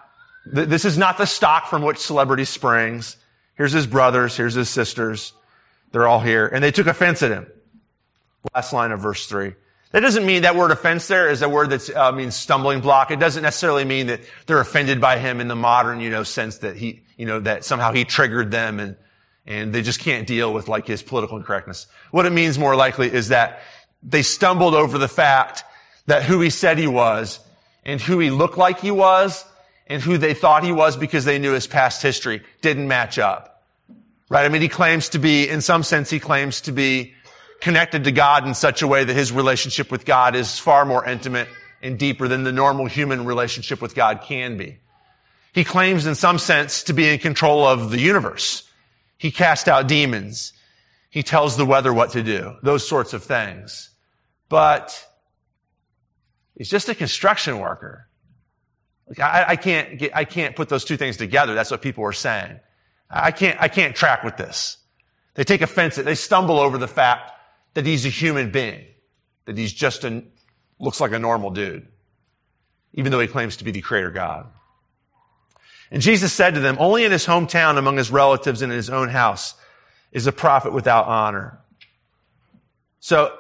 this 0.46 0.86
is 0.86 0.98
not 0.98 1.18
the 1.18 1.26
stock 1.26 1.68
from 1.68 1.84
which 1.84 1.98
celebrity 1.98 2.46
springs. 2.46 3.18
Here's 3.56 3.72
his 3.72 3.88
brothers. 3.88 4.36
Here's 4.36 4.54
his 4.54 4.70
sisters. 4.70 5.34
They're 5.92 6.08
all 6.08 6.20
here. 6.20 6.48
And 6.48 6.64
they 6.64 6.72
took 6.72 6.88
offense 6.88 7.22
at 7.22 7.32
him. 7.32 7.48
Last 8.56 8.74
line 8.74 8.92
of 8.92 9.00
verse 9.00 9.26
three. 9.26 9.54
That 9.92 10.02
doesn't 10.02 10.26
mean 10.26 10.44
that 10.44 10.56
word 10.56 10.72
offense 10.72 11.08
there 11.08 11.30
is 11.30 11.42
a 11.42 11.50
word 11.50 11.72
that 11.72 11.90
uh, 11.96 12.12
means 12.12 12.36
stumbling 12.36 12.80
block. 12.80 13.10
It 13.10 13.20
doesn't 13.20 13.42
necessarily 13.42 13.86
mean 13.86 14.08
that 14.08 14.22
they're 14.46 14.60
offended 14.60 15.02
by 15.02 15.18
him 15.18 15.42
in 15.42 15.48
the 15.48 15.56
modern, 15.56 16.00
you 16.00 16.12
know, 16.12 16.24
sense 16.24 16.60
that 16.60 16.76
he, 16.76 17.02
you 17.18 17.26
know, 17.26 17.40
that 17.40 17.66
somehow 17.66 17.92
he 17.92 18.06
triggered 18.06 18.52
them 18.52 18.80
and, 18.80 18.96
and 19.48 19.74
they 19.74 19.82
just 19.82 20.00
can't 20.00 20.28
deal 20.28 20.54
with 20.54 20.68
like 20.68 20.86
his 20.86 21.02
political 21.02 21.38
incorrectness. 21.38 21.88
What 22.12 22.28
it 22.28 22.32
means 22.32 22.60
more 22.60 22.76
likely 22.76 23.12
is 23.12 23.30
that 23.30 23.62
they 24.04 24.22
stumbled 24.22 24.76
over 24.76 24.98
the 24.98 25.08
fact 25.08 25.64
that 26.06 26.24
who 26.24 26.42
he 26.42 26.50
said 26.50 26.78
he 26.78 26.88
was 26.88 27.40
and 27.86 28.02
who 28.02 28.20
he 28.20 28.30
looked 28.30 28.58
like 28.58 28.80
he 28.80 28.92
was 28.92 29.46
and 29.88 30.02
who 30.02 30.18
they 30.18 30.34
thought 30.34 30.64
he 30.64 30.72
was 30.72 30.96
because 30.96 31.26
they 31.26 31.40
knew 31.40 31.54
his 31.54 31.68
past 31.68 32.02
history 32.02 32.42
didn't 32.62 32.88
match 32.88 33.20
up. 33.20 33.64
Right? 34.30 34.46
I 34.46 34.50
mean, 34.50 34.62
he 34.62 34.70
claims 34.70 35.10
to 35.10 35.20
be, 35.20 35.50
in 35.50 35.62
some 35.62 35.84
sense, 35.84 36.10
he 36.10 36.20
claims 36.20 36.62
to 36.62 36.72
be 36.72 37.14
connected 37.62 38.04
to 38.04 38.12
God 38.12 38.48
in 38.48 38.54
such 38.54 38.82
a 38.82 38.88
way 38.88 39.04
that 39.04 39.16
his 39.16 39.32
relationship 39.32 39.92
with 39.92 40.06
God 40.06 40.36
is 40.36 40.60
far 40.60 40.86
more 40.86 41.06
intimate 41.06 41.48
and 41.82 41.98
deeper 41.98 42.28
than 42.28 42.44
the 42.44 42.52
normal 42.52 42.86
human 42.86 43.26
relationship 43.26 43.82
with 43.82 43.96
God 43.96 44.22
can 44.22 44.56
be. 44.58 44.78
He 45.52 45.64
claims 45.64 46.06
in 46.06 46.16
some 46.16 46.38
sense 46.38 46.84
to 46.84 46.94
be 46.94 47.10
in 47.10 47.20
control 47.20 47.66
of 47.66 47.90
the 47.90 48.00
universe. 48.00 48.70
He 49.18 49.32
cast 49.32 49.68
out 49.68 49.88
demons. 49.88 50.54
He 51.10 51.24
tells 51.24 51.58
the 51.58 51.66
weather 51.66 51.92
what 51.92 52.12
to 52.12 52.22
do. 52.22 52.56
Those 52.62 52.88
sorts 52.88 53.14
of 53.14 53.24
things. 53.24 53.89
But 54.50 55.08
he's 56.58 56.70
just 56.70 56.90
a 56.90 56.96
construction 56.96 57.60
worker. 57.60 58.08
Like 59.08 59.20
I, 59.20 59.46
I, 59.50 59.56
can't 59.56 59.98
get, 59.98 60.16
I 60.16 60.26
can't 60.26 60.56
put 60.56 60.70
those 60.70 60.86
two 60.86 60.98
things 60.98 61.18
together. 61.18 61.56
That's 61.56 61.72
what 61.72 61.82
people 61.82 62.04
are 62.04 62.14
saying. 62.14 62.60
I 63.10 63.32
can't, 63.32 63.60
I 63.60 63.68
can't 63.68 63.96
track 63.96 64.24
with 64.24 64.38
this. 64.38 64.78
They 65.34 65.44
take 65.44 65.62
offense. 65.62 65.98
At, 65.98 66.06
they 66.06 66.16
stumble 66.16 66.60
over 66.60 66.78
the 66.78 66.88
fact 66.88 67.32
that 67.74 67.86
he's 67.86 68.06
a 68.06 68.10
human 68.10 68.52
being, 68.52 68.86
that 69.46 69.58
he's 69.58 69.74
just 69.74 70.04
a, 70.04 70.24
looks 70.80 71.00
like 71.00 71.12
a 71.12 71.20
normal 71.20 71.50
dude, 71.50 71.88
even 72.94 73.12
though 73.12 73.20
he 73.20 73.28
claims 73.28 73.58
to 73.58 73.64
be 73.64 73.72
the 73.72 73.82
creator 73.82 74.12
God. 74.12 74.48
And 75.92 76.04
Jesus 76.04 76.32
said 76.32 76.54
to 76.54 76.60
them, 76.60 76.78
only 76.80 77.04
in 77.04 77.12
his 77.12 77.26
hometown 77.26 77.78
among 77.78 77.98
his 77.98 78.12
relatives 78.12 78.62
and 78.62 78.72
in 78.72 78.78
his 78.78 78.92
own 78.92 79.10
house 79.10 79.56
is 80.12 80.28
a 80.28 80.32
prophet 80.32 80.72
without 80.72 81.08
honor. 81.08 81.60
So 83.00 83.36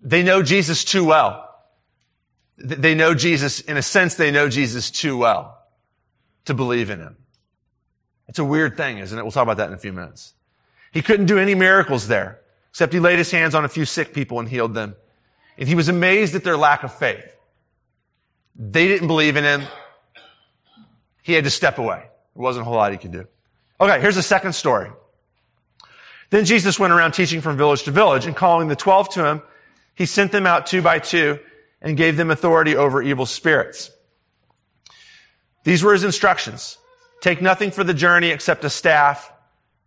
they 0.00 0.22
know 0.22 0.42
Jesus 0.42 0.84
too 0.84 1.04
well. 1.04 1.48
They 2.56 2.94
know 2.94 3.14
Jesus, 3.14 3.60
in 3.60 3.76
a 3.76 3.82
sense, 3.82 4.14
they 4.14 4.30
know 4.30 4.48
Jesus 4.48 4.90
too 4.90 5.16
well 5.16 5.58
to 6.44 6.54
believe 6.54 6.90
in 6.90 7.00
him. 7.00 7.16
It's 8.28 8.38
a 8.38 8.44
weird 8.44 8.76
thing, 8.76 8.98
isn't 8.98 9.18
it? 9.18 9.22
We'll 9.22 9.32
talk 9.32 9.42
about 9.42 9.56
that 9.56 9.68
in 9.68 9.74
a 9.74 9.78
few 9.78 9.92
minutes. 9.92 10.34
He 10.92 11.02
couldn't 11.02 11.26
do 11.26 11.38
any 11.38 11.54
miracles 11.54 12.08
there, 12.08 12.40
except 12.70 12.92
he 12.92 13.00
laid 13.00 13.18
his 13.18 13.30
hands 13.30 13.54
on 13.54 13.64
a 13.64 13.68
few 13.68 13.84
sick 13.84 14.14
people 14.14 14.38
and 14.38 14.48
healed 14.48 14.74
them. 14.74 14.94
And 15.58 15.68
he 15.68 15.74
was 15.74 15.88
amazed 15.88 16.34
at 16.34 16.44
their 16.44 16.56
lack 16.56 16.84
of 16.84 16.94
faith. 16.94 17.36
They 18.54 18.86
didn't 18.86 19.08
believe 19.08 19.36
in 19.36 19.44
him. 19.44 19.62
He 21.22 21.32
had 21.32 21.44
to 21.44 21.50
step 21.50 21.78
away. 21.78 22.04
There 22.34 22.42
wasn't 22.42 22.62
a 22.62 22.64
whole 22.64 22.76
lot 22.76 22.92
he 22.92 22.98
could 22.98 23.12
do. 23.12 23.26
Okay, 23.80 24.00
here's 24.00 24.16
the 24.16 24.22
second 24.22 24.54
story. 24.54 24.90
Then 26.30 26.44
Jesus 26.44 26.78
went 26.78 26.92
around 26.92 27.12
teaching 27.12 27.40
from 27.40 27.56
village 27.56 27.82
to 27.82 27.90
village 27.90 28.26
and 28.26 28.34
calling 28.34 28.68
the 28.68 28.76
twelve 28.76 29.08
to 29.10 29.24
him, 29.26 29.42
he 29.94 30.06
sent 30.06 30.32
them 30.32 30.46
out 30.46 30.66
two 30.66 30.82
by 30.82 30.98
two 30.98 31.38
and 31.80 31.96
gave 31.96 32.16
them 32.16 32.30
authority 32.30 32.76
over 32.76 33.02
evil 33.02 33.26
spirits. 33.26 33.90
These 35.64 35.82
were 35.82 35.92
his 35.92 36.04
instructions. 36.04 36.78
Take 37.20 37.40
nothing 37.40 37.70
for 37.70 37.84
the 37.84 37.94
journey 37.94 38.28
except 38.28 38.64
a 38.64 38.70
staff, 38.70 39.32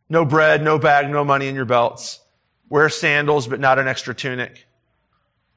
no 0.09 0.23
bread, 0.23 0.63
no 0.63 0.79
bag, 0.79 1.09
no 1.09 1.25
money 1.25 1.47
in 1.47 1.55
your 1.55 1.65
belts. 1.65 2.21
Wear 2.69 2.89
sandals, 2.89 3.47
but 3.47 3.59
not 3.59 3.77
an 3.77 3.87
extra 3.87 4.15
tunic. 4.15 4.65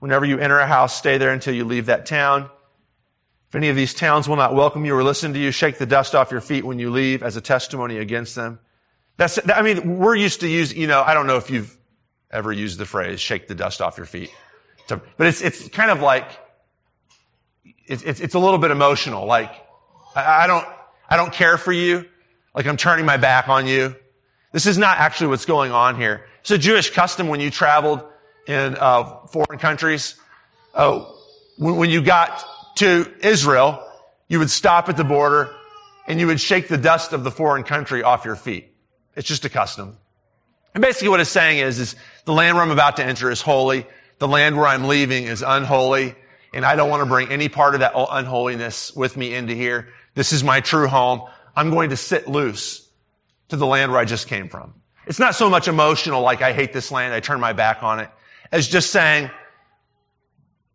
Whenever 0.00 0.24
you 0.24 0.38
enter 0.38 0.58
a 0.58 0.66
house, 0.66 0.96
stay 0.96 1.18
there 1.18 1.32
until 1.32 1.54
you 1.54 1.64
leave 1.64 1.86
that 1.86 2.06
town. 2.06 2.50
If 3.48 3.54
any 3.54 3.68
of 3.68 3.76
these 3.76 3.94
towns 3.94 4.28
will 4.28 4.36
not 4.36 4.54
welcome 4.54 4.84
you 4.84 4.94
or 4.94 5.02
listen 5.02 5.32
to 5.32 5.38
you, 5.38 5.50
shake 5.50 5.78
the 5.78 5.86
dust 5.86 6.14
off 6.14 6.30
your 6.30 6.40
feet 6.40 6.64
when 6.64 6.78
you 6.78 6.90
leave 6.90 7.22
as 7.22 7.36
a 7.36 7.40
testimony 7.40 7.98
against 7.98 8.34
them. 8.34 8.58
That's, 9.16 9.38
I 9.50 9.62
mean, 9.62 9.98
we're 9.98 10.16
used 10.16 10.40
to 10.40 10.48
use, 10.48 10.74
you 10.74 10.86
know, 10.86 11.02
I 11.02 11.14
don't 11.14 11.26
know 11.26 11.36
if 11.36 11.48
you've 11.48 11.77
ever 12.30 12.52
used 12.52 12.78
the 12.78 12.86
phrase, 12.86 13.20
shake 13.20 13.48
the 13.48 13.54
dust 13.54 13.80
off 13.80 13.96
your 13.96 14.06
feet. 14.06 14.30
but 14.88 15.26
it's, 15.26 15.40
it's 15.40 15.68
kind 15.68 15.90
of 15.90 16.00
like, 16.00 16.28
it's, 17.86 18.02
it's, 18.02 18.20
it's 18.20 18.34
a 18.34 18.38
little 18.38 18.58
bit 18.58 18.70
emotional. 18.70 19.26
Like, 19.26 19.50
I, 20.14 20.44
I 20.44 20.46
don't, 20.46 20.66
I 21.08 21.16
don't 21.16 21.32
care 21.32 21.56
for 21.56 21.72
you. 21.72 22.06
Like 22.54 22.66
I'm 22.66 22.76
turning 22.76 23.06
my 23.06 23.16
back 23.16 23.48
on 23.48 23.66
you. 23.66 23.94
This 24.52 24.66
is 24.66 24.78
not 24.78 24.98
actually 24.98 25.28
what's 25.28 25.44
going 25.44 25.72
on 25.72 25.96
here. 25.96 26.26
It's 26.40 26.50
a 26.50 26.58
Jewish 26.58 26.90
custom 26.90 27.28
when 27.28 27.40
you 27.40 27.50
traveled 27.50 28.02
in 28.46 28.76
uh, 28.78 29.26
foreign 29.26 29.58
countries. 29.58 30.16
Uh, 30.74 31.04
when, 31.56 31.76
when 31.76 31.90
you 31.90 32.02
got 32.02 32.44
to 32.76 33.12
Israel, 33.20 33.84
you 34.28 34.38
would 34.38 34.50
stop 34.50 34.88
at 34.88 34.96
the 34.96 35.04
border 35.04 35.54
and 36.06 36.18
you 36.18 36.26
would 36.26 36.40
shake 36.40 36.68
the 36.68 36.78
dust 36.78 37.12
of 37.12 37.24
the 37.24 37.30
foreign 37.30 37.64
country 37.64 38.02
off 38.02 38.24
your 38.24 38.36
feet. 38.36 38.74
It's 39.14 39.28
just 39.28 39.44
a 39.44 39.48
custom. 39.48 39.98
And 40.74 40.82
basically 40.82 41.08
what 41.08 41.20
it's 41.20 41.30
saying 41.30 41.58
is, 41.58 41.78
is 41.78 41.96
the 42.24 42.32
land 42.32 42.56
where 42.56 42.64
I'm 42.64 42.70
about 42.70 42.96
to 42.96 43.04
enter 43.04 43.30
is 43.30 43.40
holy. 43.40 43.86
The 44.18 44.28
land 44.28 44.56
where 44.56 44.66
I'm 44.66 44.84
leaving 44.84 45.24
is 45.24 45.42
unholy. 45.42 46.14
And 46.52 46.64
I 46.64 46.76
don't 46.76 46.90
want 46.90 47.02
to 47.02 47.06
bring 47.06 47.28
any 47.28 47.48
part 47.48 47.74
of 47.74 47.80
that 47.80 47.92
unholiness 47.94 48.94
with 48.94 49.16
me 49.16 49.34
into 49.34 49.54
here. 49.54 49.88
This 50.14 50.32
is 50.32 50.42
my 50.42 50.60
true 50.60 50.88
home. 50.88 51.22
I'm 51.54 51.70
going 51.70 51.90
to 51.90 51.96
sit 51.96 52.28
loose 52.28 52.88
to 53.48 53.56
the 53.56 53.66
land 53.66 53.92
where 53.92 54.00
I 54.00 54.04
just 54.04 54.28
came 54.28 54.48
from. 54.48 54.74
It's 55.06 55.18
not 55.18 55.34
so 55.34 55.48
much 55.48 55.68
emotional, 55.68 56.22
like 56.22 56.42
I 56.42 56.52
hate 56.52 56.72
this 56.72 56.92
land, 56.92 57.14
I 57.14 57.20
turn 57.20 57.40
my 57.40 57.54
back 57.54 57.82
on 57.82 57.98
it, 57.98 58.10
as 58.52 58.68
just 58.68 58.90
saying, 58.90 59.30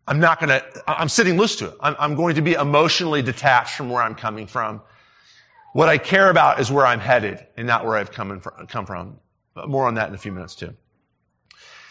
I'm 0.06 0.18
not 0.18 0.40
going 0.40 0.48
to, 0.48 0.82
I'm 0.86 1.08
sitting 1.08 1.38
loose 1.38 1.56
to 1.56 1.68
it. 1.68 1.76
I'm, 1.80 1.96
I'm, 1.98 2.14
going 2.14 2.34
to 2.34 2.42
be 2.42 2.54
emotionally 2.54 3.22
detached 3.22 3.76
from 3.76 3.90
where 3.90 4.02
I'm 4.02 4.14
coming 4.14 4.46
from. 4.46 4.82
What 5.72 5.88
I 5.88 5.98
care 5.98 6.30
about 6.30 6.60
is 6.60 6.70
where 6.70 6.84
I'm 6.84 7.00
headed 7.00 7.46
and 7.56 7.66
not 7.66 7.86
where 7.86 7.96
I've 7.96 8.12
come, 8.12 8.40
from, 8.40 8.66
come 8.66 8.86
from. 8.86 9.18
But 9.54 9.68
more 9.68 9.86
on 9.86 9.94
that 9.94 10.08
in 10.08 10.14
a 10.14 10.18
few 10.18 10.32
minutes 10.32 10.54
too. 10.54 10.74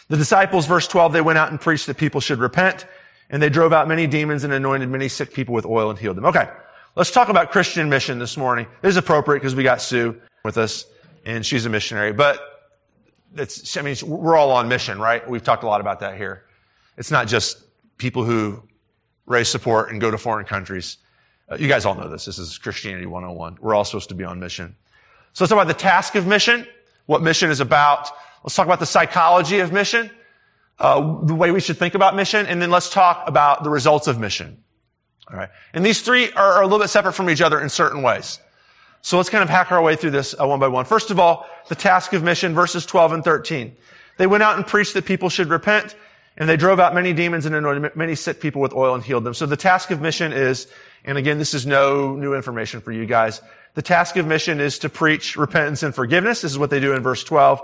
The 0.08 0.16
disciples, 0.16 0.66
verse 0.66 0.86
12, 0.86 1.12
they 1.12 1.20
went 1.20 1.38
out 1.38 1.50
and 1.50 1.60
preached 1.60 1.86
that 1.86 1.96
people 1.96 2.20
should 2.20 2.38
repent 2.38 2.86
and 3.30 3.42
they 3.42 3.48
drove 3.48 3.72
out 3.72 3.88
many 3.88 4.06
demons 4.06 4.44
and 4.44 4.52
anointed 4.52 4.88
many 4.90 5.08
sick 5.08 5.32
people 5.32 5.54
with 5.54 5.64
oil 5.64 5.90
and 5.90 5.98
healed 5.98 6.16
them. 6.16 6.26
Okay. 6.26 6.48
Let's 6.94 7.10
talk 7.10 7.28
about 7.28 7.50
Christian 7.50 7.88
mission 7.88 8.18
this 8.18 8.36
morning. 8.36 8.66
It 8.82 8.88
is 8.88 8.96
appropriate 8.96 9.40
because 9.40 9.54
we 9.54 9.64
got 9.64 9.80
Sue 9.80 10.20
with 10.44 10.58
us 10.58 10.86
and 11.24 11.44
she's 11.44 11.66
a 11.66 11.70
missionary, 11.70 12.12
but 12.12 12.40
it's, 13.34 13.76
I 13.76 13.82
mean, 13.82 13.96
we're 14.06 14.36
all 14.36 14.52
on 14.52 14.68
mission, 14.68 15.00
right? 15.00 15.28
We've 15.28 15.42
talked 15.42 15.64
a 15.64 15.66
lot 15.66 15.80
about 15.80 16.00
that 16.00 16.16
here. 16.16 16.44
It's 16.96 17.10
not 17.10 17.26
just 17.26 17.58
people 17.98 18.24
who 18.24 18.62
raise 19.26 19.48
support 19.48 19.90
and 19.90 20.00
go 20.00 20.10
to 20.10 20.18
foreign 20.18 20.44
countries. 20.44 20.98
Uh, 21.50 21.56
you 21.56 21.66
guys 21.66 21.84
all 21.84 21.94
know 21.94 22.08
this. 22.08 22.26
This 22.26 22.38
is 22.38 22.58
Christianity 22.58 23.06
101. 23.06 23.58
We're 23.60 23.74
all 23.74 23.84
supposed 23.84 24.10
to 24.10 24.14
be 24.14 24.24
on 24.24 24.38
mission. 24.38 24.76
So 25.32 25.44
let's 25.44 25.50
talk 25.50 25.62
about 25.62 25.66
the 25.66 25.74
task 25.74 26.14
of 26.14 26.26
mission, 26.26 26.66
what 27.06 27.22
mission 27.22 27.50
is 27.50 27.60
about. 27.60 28.10
Let's 28.42 28.54
talk 28.54 28.66
about 28.66 28.80
the 28.80 28.86
psychology 28.86 29.60
of 29.60 29.72
mission, 29.72 30.10
uh, 30.78 31.22
the 31.22 31.34
way 31.34 31.50
we 31.50 31.60
should 31.60 31.78
think 31.78 31.94
about 31.94 32.14
mission, 32.14 32.46
and 32.46 32.60
then 32.60 32.70
let's 32.70 32.90
talk 32.90 33.24
about 33.26 33.64
the 33.64 33.70
results 33.70 34.06
of 34.06 34.18
mission. 34.18 34.62
All 35.30 35.38
right. 35.38 35.48
And 35.72 35.84
these 35.84 36.02
three 36.02 36.30
are, 36.32 36.54
are 36.54 36.62
a 36.62 36.66
little 36.66 36.80
bit 36.80 36.88
separate 36.88 37.14
from 37.14 37.30
each 37.30 37.40
other 37.40 37.60
in 37.60 37.68
certain 37.68 38.02
ways. 38.02 38.40
So 39.00 39.16
let's 39.16 39.30
kind 39.30 39.42
of 39.42 39.50
hack 39.50 39.70
our 39.72 39.82
way 39.82 39.96
through 39.96 40.10
this 40.10 40.34
uh, 40.38 40.46
one 40.46 40.60
by 40.60 40.68
one. 40.68 40.84
First 40.84 41.10
of 41.10 41.18
all, 41.18 41.46
the 41.68 41.74
task 41.74 42.12
of 42.12 42.22
mission, 42.22 42.54
verses 42.54 42.86
12 42.86 43.12
and 43.12 43.24
13. 43.24 43.76
They 44.16 44.26
went 44.26 44.42
out 44.42 44.56
and 44.56 44.66
preached 44.66 44.94
that 44.94 45.04
people 45.04 45.28
should 45.28 45.48
repent 45.48 45.94
and 46.36 46.48
they 46.48 46.56
drove 46.56 46.80
out 46.80 46.94
many 46.94 47.12
demons 47.12 47.46
and 47.46 47.54
anointed 47.54 47.94
many 47.94 48.14
sick 48.14 48.40
people 48.40 48.60
with 48.60 48.74
oil 48.74 48.94
and 48.94 49.04
healed 49.04 49.24
them. 49.24 49.34
So 49.34 49.46
the 49.46 49.56
task 49.56 49.90
of 49.90 50.00
mission 50.00 50.32
is, 50.32 50.66
and 51.04 51.18
again, 51.18 51.38
this 51.38 51.54
is 51.54 51.66
no 51.66 52.14
new 52.14 52.34
information 52.34 52.80
for 52.80 52.92
you 52.92 53.06
guys. 53.06 53.42
The 53.74 53.82
task 53.82 54.16
of 54.16 54.26
mission 54.26 54.60
is 54.60 54.78
to 54.80 54.88
preach 54.88 55.36
repentance 55.36 55.82
and 55.82 55.94
forgiveness. 55.94 56.42
This 56.42 56.52
is 56.52 56.58
what 56.58 56.70
they 56.70 56.80
do 56.80 56.92
in 56.92 57.02
verse 57.02 57.24
12. 57.24 57.60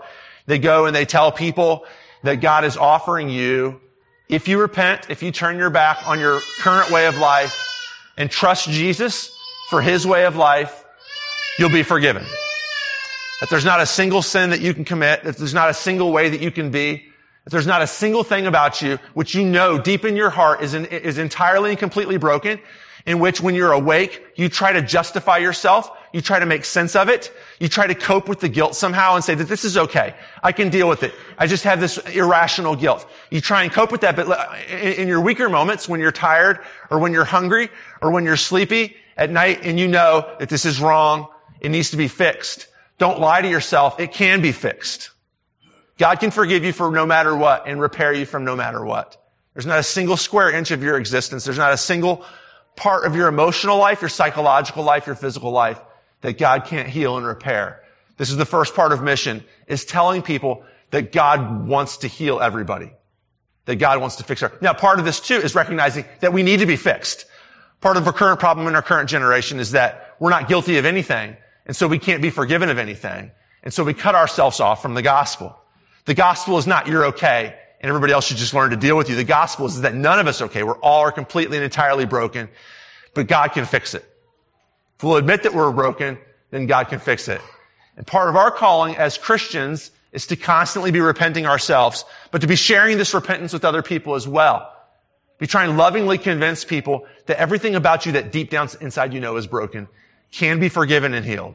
They 0.47 0.59
go 0.59 0.87
and 0.87 0.95
they 0.95 1.05
tell 1.05 1.33
people 1.33 1.87
that 2.23 2.37
God 2.37 2.65
is 2.65 2.77
offering 2.77 3.31
you, 3.31 3.81
if 4.29 4.49
you 4.49 4.61
repent, 4.61 5.09
if 5.09 5.23
you 5.23 5.33
turn 5.33 5.57
your 5.57 5.71
back 5.71 6.07
on 6.07 6.19
your 6.19 6.41
current 6.59 6.91
way 6.91 7.07
of 7.07 7.17
life 7.17 7.57
and 8.17 8.31
trust 8.31 8.69
Jesus 8.69 9.37
for 9.71 9.81
his 9.81 10.07
way 10.07 10.25
of 10.27 10.37
life, 10.37 10.85
you'll 11.59 11.71
be 11.71 11.83
forgiven. 11.83 12.25
That 13.41 13.49
there's 13.49 13.65
not 13.65 13.81
a 13.81 13.87
single 13.87 14.23
sin 14.23 14.51
that 14.51 14.61
you 14.61 14.75
can 14.75 14.85
commit, 14.85 15.25
that 15.25 15.37
there's 15.37 15.55
not 15.55 15.71
a 15.71 15.75
single 15.75 16.13
way 16.13 16.29
that 16.29 16.41
you 16.41 16.51
can 16.51 16.71
be, 16.71 17.07
if 17.47 17.53
there's 17.53 17.67
not 17.67 17.81
a 17.81 17.87
single 17.87 18.23
thing 18.23 18.47
about 18.47 18.83
you 18.83 18.99
which 19.15 19.35
you 19.35 19.45
know 19.45 19.79
deep 19.79 20.05
in 20.05 20.15
your 20.15 20.31
heart 20.31 20.63
is, 20.63 20.75
in, 20.75 20.85
is 20.87 21.17
entirely 21.17 21.71
and 21.71 21.79
completely 21.79 22.19
broken, 22.19 22.61
in 23.11 23.19
which 23.19 23.41
when 23.41 23.55
you're 23.55 23.73
awake, 23.73 24.25
you 24.37 24.49
try 24.49 24.73
to 24.73 24.81
justify 24.81 25.39
yourself, 25.39 25.91
you 26.13 26.21
try 26.21 26.39
to 26.39 26.47
make 26.47 26.65
sense 26.65 26.95
of 26.95 27.09
it, 27.09 27.33
you 27.59 27.69
try 27.69 27.87
to 27.87 27.95
cope 27.95 28.29
with 28.29 28.41
the 28.41 28.49
guilt 28.49 28.75
somehow 28.75 29.17
and 29.17 29.25
say 29.25 29.35
that 29.35 29.49
this 29.49 29.65
is 29.65 29.77
okay. 29.77 30.15
I 30.43 30.53
can 30.53 30.71
deal 30.71 30.89
with 30.89 31.03
it. 31.03 31.13
I 31.37 31.47
just 31.47 31.65
have 31.65 31.81
this 31.81 31.99
irrational 31.99 32.77
guilt. 32.77 33.07
You 33.31 33.41
try 33.41 33.65
and 33.65 33.73
cope 33.73 33.91
with 33.91 34.03
that, 34.03 34.17
but 34.17 34.27
in 34.71 35.09
your 35.09 35.21
weaker 35.21 35.49
moments, 35.49 35.89
when 35.89 36.01
you're 36.01 36.13
tired 36.13 36.61
or 36.89 36.99
when 37.01 37.13
you're 37.13 37.25
hungry 37.25 37.69
or 38.01 38.13
when 38.13 38.25
you're 38.25 38.37
sleepy 38.37 38.97
at 39.17 39.31
night 39.31 39.61
and 39.65 39.79
you 39.79 39.89
know 39.89 40.33
that 40.39 40.49
this 40.49 40.65
is 40.65 40.81
wrong, 40.81 41.27
it 41.61 41.71
needs 41.71 41.91
to 41.91 41.97
be 41.97 42.09
fixed. 42.09 42.69
Don't 42.99 43.19
lie 43.19 43.43
to 43.43 43.49
yourself. 43.49 43.99
It 43.99 44.13
can 44.13 44.41
be 44.41 44.53
fixed. 44.53 45.11
God 45.99 46.21
can 46.21 46.31
forgive 46.31 46.65
you 46.65 46.73
for 46.73 46.91
no 46.91 47.07
matter 47.07 47.37
what 47.37 47.67
and 47.67 47.81
repair 47.81 48.13
you 48.13 48.25
from 48.25 48.45
no 48.45 48.57
matter 48.57 48.85
what. 48.85 49.17
There's 49.55 49.67
not 49.67 49.79
a 49.79 49.83
single 49.83 50.17
square 50.17 50.51
inch 50.51 50.71
of 50.71 50.83
your 50.83 50.97
existence. 50.97 51.45
There's 51.45 51.59
not 51.59 51.73
a 51.73 51.77
single 51.77 52.25
part 52.77 53.05
of 53.05 53.15
your 53.15 53.29
emotional 53.29 53.77
life, 53.77 54.01
your 54.01 54.09
psychological 54.09 54.85
life, 54.85 55.07
your 55.07 55.17
physical 55.17 55.51
life 55.51 55.81
that 56.21 56.39
God 56.39 56.65
can't 56.65 56.89
heal 56.89 57.17
and 57.17 57.27
repair. 57.27 57.83
This 58.17 58.31
is 58.31 58.37
the 58.37 58.47
first 58.47 58.75
part 58.75 58.93
of 58.93 59.03
mission 59.03 59.45
is 59.67 59.85
telling 59.85 60.23
people 60.23 60.65
that 60.91 61.13
God 61.13 61.67
wants 61.67 61.99
to 61.99 62.09
heal 62.09 62.41
everybody. 62.41 62.93
That 63.67 63.77
God 63.77 64.01
wants 64.01 64.17
to 64.17 64.25
fix 64.25 64.43
our. 64.43 64.53
Now 64.61 64.73
part 64.73 64.99
of 64.99 65.05
this 65.05 65.21
too 65.21 65.37
is 65.37 65.55
recognizing 65.55 66.05
that 66.21 66.33
we 66.33 66.43
need 66.43 66.61
to 66.61 66.67
be 66.67 66.77
fixed. 66.77 67.27
Part 67.81 67.97
of 67.97 68.07
our 68.07 68.13
current 68.13 68.41
problem 68.41 68.67
in 68.67 68.75
our 68.75 68.83
current 68.83 69.09
generation 69.09 69.59
is 69.59 69.71
that 69.73 70.17
we're 70.19 70.31
not 70.31 70.49
guilty 70.49 70.79
of 70.79 70.85
anything. 70.85 71.37
And 71.67 71.77
so 71.77 71.87
we 71.87 71.99
can't 71.99 72.21
be 72.21 72.31
forgiven 72.31 72.69
of 72.69 72.79
anything. 72.79 73.31
And 73.63 73.73
so 73.73 73.85
we 73.85 73.95
cut 73.95 74.15
ourselves 74.15 74.61
off 74.61 74.83
from 74.83 74.95
the 74.95 75.03
gospel. 75.03 75.57
The 76.07 76.15
gospel 76.15 76.59
is 76.59 76.67
not 76.67 76.89
you're 76.89 77.07
okay 77.07 77.57
and 77.81 77.89
everybody 77.89 78.13
else 78.13 78.27
should 78.27 78.37
just 78.37 78.53
learn 78.53 78.71
to 78.71 78.77
deal 78.77 78.97
with 78.97 79.09
you. 79.09 79.17
The 79.17 79.25
gospel 79.25 79.67
is 79.67 79.81
that 79.81 79.95
none 79.95 80.19
of 80.19 80.27
us 80.27 80.43
okay. 80.43 80.63
We're 80.63 80.79
all 80.79 81.01
are 81.01 81.13
completely 81.13 81.57
and 81.57 81.65
entirely 81.65 82.05
broken, 82.05 82.49
but 83.15 83.27
God 83.27 83.49
can 83.49 83.65
fix 83.65 83.95
it. 83.95 84.05
If 84.97 85.05
we'll 85.05 85.17
admit 85.17 85.45
that 85.45 85.55
we're 85.55 85.73
broken, 85.73 86.19
then 86.51 86.67
God 86.67 86.89
can 86.89 86.99
fix 86.99 87.29
it. 87.29 87.41
And 87.97 88.07
part 88.07 88.29
of 88.29 88.37
our 88.37 88.51
calling 88.51 88.97
as 88.97 89.17
Christians 89.17 89.91
is 90.13 90.27
to 90.27 90.37
constantly 90.37 90.91
be 90.91 91.01
repenting 91.01 91.47
ourselves, 91.47 92.05
but 92.31 92.43
to 92.43 92.47
be 92.47 92.57
sharing 92.57 92.99
this 92.99 93.15
repentance 93.15 93.53
with 93.53 93.65
other 93.65 93.83
people 93.83 94.15
as 94.15 94.29
well. 94.29 94.71
Be 95.39 95.47
trying 95.47 95.77
lovingly 95.77 96.19
convince 96.19 96.65
people 96.65 97.07
that 97.27 97.39
everything 97.39 97.75
about 97.75 98.05
you 98.05 98.13
that 98.13 98.31
deep 98.31 98.51
down 98.51 98.69
inside 98.83 99.15
you 99.15 99.21
know 99.21 99.37
is 99.37 99.47
broken 99.47 99.89
can 100.33 100.61
be 100.61 100.69
forgiven 100.69 101.15
and 101.15 101.25
healed. 101.25 101.55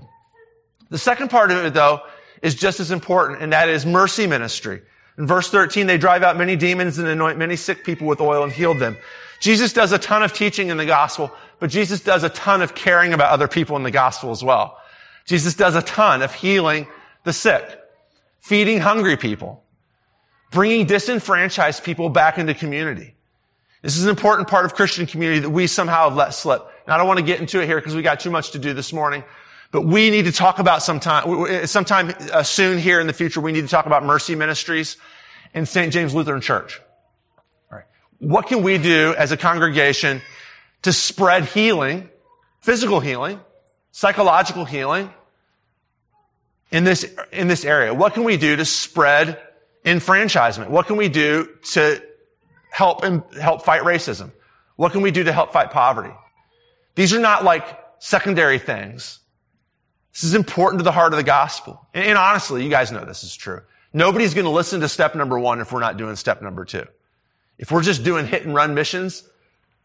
The 0.90 0.98
second 0.98 1.30
part 1.30 1.52
of 1.52 1.64
it 1.66 1.74
though 1.74 2.02
is 2.42 2.56
just 2.56 2.80
as 2.80 2.92
important, 2.92 3.42
and 3.42 3.54
that 3.54 3.70
is 3.70 3.86
mercy 3.86 4.26
ministry. 4.28 4.82
In 5.18 5.28
verse 5.28 5.50
13, 5.50 5.88
they 5.88 5.98
drive 5.98 6.24
out 6.24 6.38
many 6.38 6.56
demons 6.56 6.98
and 6.98 7.08
anoint 7.08 7.38
many 7.38 7.56
sick 7.56 7.86
people 7.86 8.08
with 8.08 8.20
oil 8.20 8.44
and 8.44 8.52
heal 8.52 8.74
them. 8.74 8.98
Jesus 9.40 9.74
does 9.74 9.92
a 9.92 9.98
ton 9.98 10.24
of 10.24 10.34
teaching 10.34 10.70
in 10.70 10.78
the 10.78 10.86
gospel, 10.86 11.32
but 11.60 11.70
Jesus 11.70 12.02
does 12.02 12.24
a 12.24 12.30
ton 12.30 12.62
of 12.62 12.76
caring 12.76 13.14
about 13.14 13.32
other 13.32 13.48
people 13.48 13.76
in 13.76 13.84
the 13.84 13.92
gospel 13.92 14.32
as 14.32 14.44
well. 14.44 14.78
Jesus 15.26 15.56
does 15.56 15.76
a 15.76 15.82
ton 15.82 16.22
of 16.22 16.34
healing 16.34 16.88
the 17.24 17.34
sick, 17.34 17.80
feeding 18.40 18.80
hungry 18.80 19.18
people, 19.18 19.64
bringing 20.52 20.86
disenfranchised 20.86 21.84
people 21.84 22.10
back 22.10 22.38
into 22.38 22.54
community. 22.54 23.16
This 23.82 23.98
is 23.98 24.06
an 24.06 24.10
important 24.10 24.48
part 24.48 24.66
of 24.66 24.74
Christian 24.74 25.06
community 25.06 25.40
that 25.42 25.50
we 25.50 25.68
somehow 25.68 26.10
have 26.10 26.18
let 26.18 26.34
slip. 26.34 26.66
Now, 26.88 26.96
I 26.96 26.98
don't 26.98 27.08
want 27.08 27.20
to 27.20 27.26
get 27.26 27.40
into 27.40 27.62
it 27.62 27.66
here 27.66 27.78
because 27.78 27.96
we 27.96 28.02
got 28.02 28.20
too 28.20 28.32
much 28.32 28.52
to 28.52 28.60
do 28.60 28.74
this 28.74 28.94
morning, 28.94 29.24
but 29.72 29.82
we 29.82 30.10
need 30.10 30.26
to 30.26 30.32
talk 30.32 30.60
about 30.60 30.84
sometime, 30.84 31.68
sometime 31.68 32.14
uh, 32.32 32.44
soon 32.44 32.78
here 32.78 33.00
in 33.00 33.08
the 33.08 33.14
future, 33.14 33.42
we 33.42 33.52
need 33.52 33.62
to 33.62 33.68
talk 33.68 33.86
about 33.86 34.04
mercy 34.04 34.36
ministries 34.36 34.98
in 35.54 35.66
St. 35.66 35.92
James 35.92 36.14
Lutheran 36.14 36.42
Church. 36.42 36.82
All 37.72 37.78
right. 37.80 37.86
What 38.20 38.48
can 38.48 38.64
we 38.64 38.78
do 38.78 39.14
as 39.18 39.32
a 39.32 39.38
congregation 39.38 40.22
to 40.84 40.94
spread 40.94 41.46
healing, 41.46 42.10
physical 42.62 43.00
healing, 43.00 43.40
psychological 43.92 44.66
healing 44.66 45.10
in 46.72 46.84
this, 46.84 47.06
in 47.32 47.48
this 47.48 47.66
area? 47.66 47.94
What 47.94 48.14
can 48.14 48.24
we 48.24 48.38
do 48.38 48.56
to 48.56 48.66
spread 48.66 49.42
enfranchisement? 49.86 50.72
What 50.72 50.88
can 50.88 50.98
we 50.98 51.10
do 51.10 51.50
to 51.72 52.02
help 52.72 53.04
and 53.04 53.24
help 53.42 53.64
fight 53.64 53.82
racism? 53.82 54.32
What 54.76 54.92
can 54.92 55.02
we 55.02 55.12
do 55.12 55.24
to 55.24 55.32
help 55.32 55.54
fight 55.54 55.72
poverty? 55.72 56.14
These 56.96 57.14
are 57.14 57.20
not 57.20 57.44
like 57.44 57.66
secondary 58.00 58.60
things. 58.60 59.20
This 60.16 60.24
is 60.24 60.34
important 60.34 60.80
to 60.80 60.84
the 60.86 60.94
heart 60.94 61.12
of 61.12 61.18
the 61.18 61.24
gospel. 61.24 61.86
And, 61.94 62.06
and 62.06 62.18
honestly, 62.18 62.64
you 62.64 62.70
guys 62.70 62.90
know 62.90 63.04
this 63.04 63.26
is 63.26 63.36
true. 63.36 63.62
Nobody's 63.92 64.34
going 64.34 64.46
to 64.46 64.52
listen 64.52 64.80
to 64.80 64.88
step 64.88 65.14
number 65.14 65.38
one 65.38 65.60
if 65.60 65.74
we're 65.74 65.82
not 65.82 65.98
doing 65.98 66.16
step 66.16 66.42
number 66.42 66.64
two. 66.64 66.86
If 67.58 67.70
we're 67.70 67.84
just 67.84 68.06
doing 68.06 68.26
hit 68.26 68.46
and 68.46 68.56
run 68.56 68.76
missions, 68.76 69.24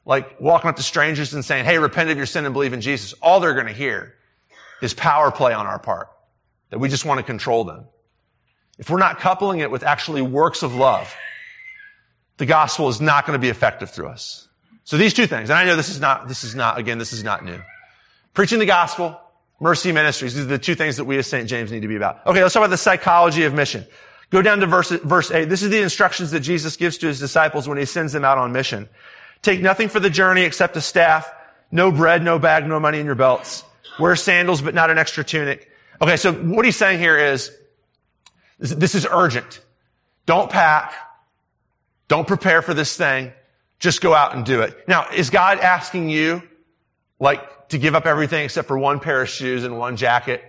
like 0.05 0.41
walking 0.41 0.71
up 0.71 0.77
to 0.77 0.85
strangers 0.85 1.35
and 1.35 1.45
saying, 1.45 1.65
hey, 1.65 1.79
repent 1.79 2.11
of 2.11 2.17
your 2.17 2.27
sin 2.27 2.45
and 2.45 2.55
believe 2.55 2.73
in 2.73 2.81
Jesus, 2.81 3.13
all 3.15 3.41
they're 3.41 3.55
going 3.55 3.67
to 3.67 3.73
hear 3.73 4.15
is 4.81 4.95
power 4.95 5.33
play 5.33 5.53
on 5.53 5.67
our 5.67 5.81
part. 5.81 6.09
That 6.71 6.79
we 6.79 6.89
just 6.89 7.05
want 7.05 7.19
to 7.19 7.25
control 7.25 7.65
them. 7.65 7.87
If 8.79 8.89
we're 8.89 8.99
not 8.99 9.19
coupling 9.19 9.59
it 9.59 9.71
with 9.73 9.83
actually 9.83 10.23
works 10.23 10.63
of 10.63 10.77
love, 10.77 11.13
the 12.37 12.47
gospel 12.47 12.89
is 12.89 13.01
not 13.01 13.27
going 13.27 13.37
to 13.37 13.43
be 13.43 13.49
effective 13.49 13.91
through 13.91 14.09
us. 14.09 14.47
So 14.85 14.97
these 14.97 15.13
two 15.13 15.27
things, 15.27 15.51
and 15.51 15.59
I 15.59 15.65
know 15.65 15.75
this 15.75 15.89
is 15.89 16.01
not, 16.01 16.29
this 16.29 16.45
is 16.45 16.55
not, 16.55 16.79
again, 16.79 16.99
this 16.99 17.13
is 17.13 17.25
not 17.25 17.45
new. 17.45 17.61
Preaching 18.33 18.61
the 18.61 18.67
gospel 18.67 19.21
Mercy 19.61 19.93
ministries. 19.93 20.35
These 20.35 20.45
are 20.45 20.49
the 20.49 20.59
two 20.59 20.75
things 20.75 20.97
that 20.97 21.05
we 21.05 21.19
as 21.19 21.26
St. 21.26 21.47
James 21.49 21.71
need 21.71 21.83
to 21.83 21.88
be 21.88 21.97
about. 21.97 22.26
Okay, 22.26 22.43
let's 22.43 22.55
talk 22.55 22.62
about 22.62 22.71
the 22.71 22.79
psychology 22.79 23.45
of 23.45 23.52
mission. 23.52 23.87
Go 24.31 24.43
down 24.43 24.61
to 24.61 24.67
verse, 24.67 24.90
verse 24.90 25.31
8. 25.31 25.45
This 25.45 25.62
is 25.62 25.71
the 25.71 25.83
instructions 25.83 26.31
that 26.31 26.40
Jesus 26.40 26.76
gives 26.76 26.99
to 26.99 27.09
his 27.09 27.19
disciples 27.19 27.69
when 27.69 27.76
he 27.76 27.85
sends 27.85 28.12
them 28.12 28.25
out 28.25 28.38
on 28.38 28.52
mission. 28.52 28.88
Take 29.43 29.61
nothing 29.61 29.88
for 29.88 30.00
the 30.00 30.11
journey 30.11 30.43
except 30.43 30.76
a 30.76 30.81
staff, 30.81 31.31
no 31.71 31.93
bread, 31.93 32.23
no 32.23 32.38
bag, 32.38 32.67
no 32.67 32.81
money 32.81 33.00
in 33.00 33.07
your 33.07 33.14
belts. 33.14 33.64
Wear 33.99 34.17
sandals, 34.17 34.62
but 34.62 34.75
not 34.75 34.90
an 34.90 34.99
extra 34.99 35.25
tunic. 35.25 35.71
Okay, 36.00 36.17
so 36.17 36.32
what 36.32 36.65
he's 36.65 36.76
saying 36.76 36.99
here 36.99 37.19
is, 37.19 37.50
this 38.58 38.95
is 38.95 39.06
urgent. 39.11 39.61
Don't 40.26 40.50
pack. 40.50 40.95
Don't 42.08 42.26
prepare 42.26 42.63
for 42.63 42.73
this 42.73 42.97
thing. 42.97 43.32
Just 43.78 44.00
go 44.00 44.15
out 44.15 44.35
and 44.35 44.45
do 44.45 44.63
it. 44.63 44.89
Now, 44.89 45.08
is 45.11 45.30
God 45.30 45.58
asking 45.58 46.08
you, 46.11 46.43
like, 47.19 47.43
to 47.71 47.78
give 47.78 47.95
up 47.95 48.06
everything 48.06 48.45
except 48.45 48.69
for 48.69 48.78
one 48.78 49.00
pair 49.00 49.23
of 49.23 49.28
shoes 49.28 49.65
and 49.65 49.78
one 49.78 49.97
jacket 49.97 50.45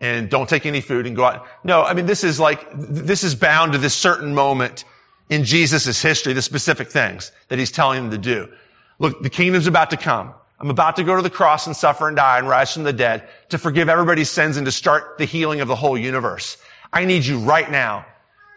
and 0.00 0.28
don't 0.28 0.48
take 0.48 0.66
any 0.66 0.80
food 0.80 1.06
and 1.06 1.16
go 1.16 1.24
out. 1.24 1.46
No, 1.62 1.82
I 1.82 1.94
mean, 1.94 2.06
this 2.06 2.24
is 2.24 2.40
like, 2.40 2.66
this 2.74 3.24
is 3.24 3.34
bound 3.34 3.72
to 3.72 3.78
this 3.78 3.94
certain 3.94 4.34
moment 4.34 4.84
in 5.30 5.44
Jesus' 5.44 6.00
history, 6.02 6.32
the 6.32 6.42
specific 6.42 6.88
things 6.88 7.32
that 7.48 7.58
he's 7.58 7.70
telling 7.70 8.02
them 8.02 8.10
to 8.10 8.18
do. 8.18 8.52
Look, 8.98 9.22
the 9.22 9.30
kingdom's 9.30 9.66
about 9.66 9.90
to 9.90 9.96
come. 9.96 10.34
I'm 10.60 10.70
about 10.70 10.96
to 10.96 11.04
go 11.04 11.16
to 11.16 11.22
the 11.22 11.30
cross 11.30 11.66
and 11.66 11.76
suffer 11.76 12.08
and 12.08 12.16
die 12.16 12.38
and 12.38 12.48
rise 12.48 12.72
from 12.72 12.84
the 12.84 12.92
dead 12.92 13.28
to 13.48 13.58
forgive 13.58 13.88
everybody's 13.88 14.30
sins 14.30 14.56
and 14.56 14.66
to 14.66 14.72
start 14.72 15.18
the 15.18 15.24
healing 15.24 15.60
of 15.60 15.68
the 15.68 15.76
whole 15.76 15.98
universe. 15.98 16.56
I 16.92 17.04
need 17.04 17.24
you 17.24 17.38
right 17.38 17.70
now 17.70 18.06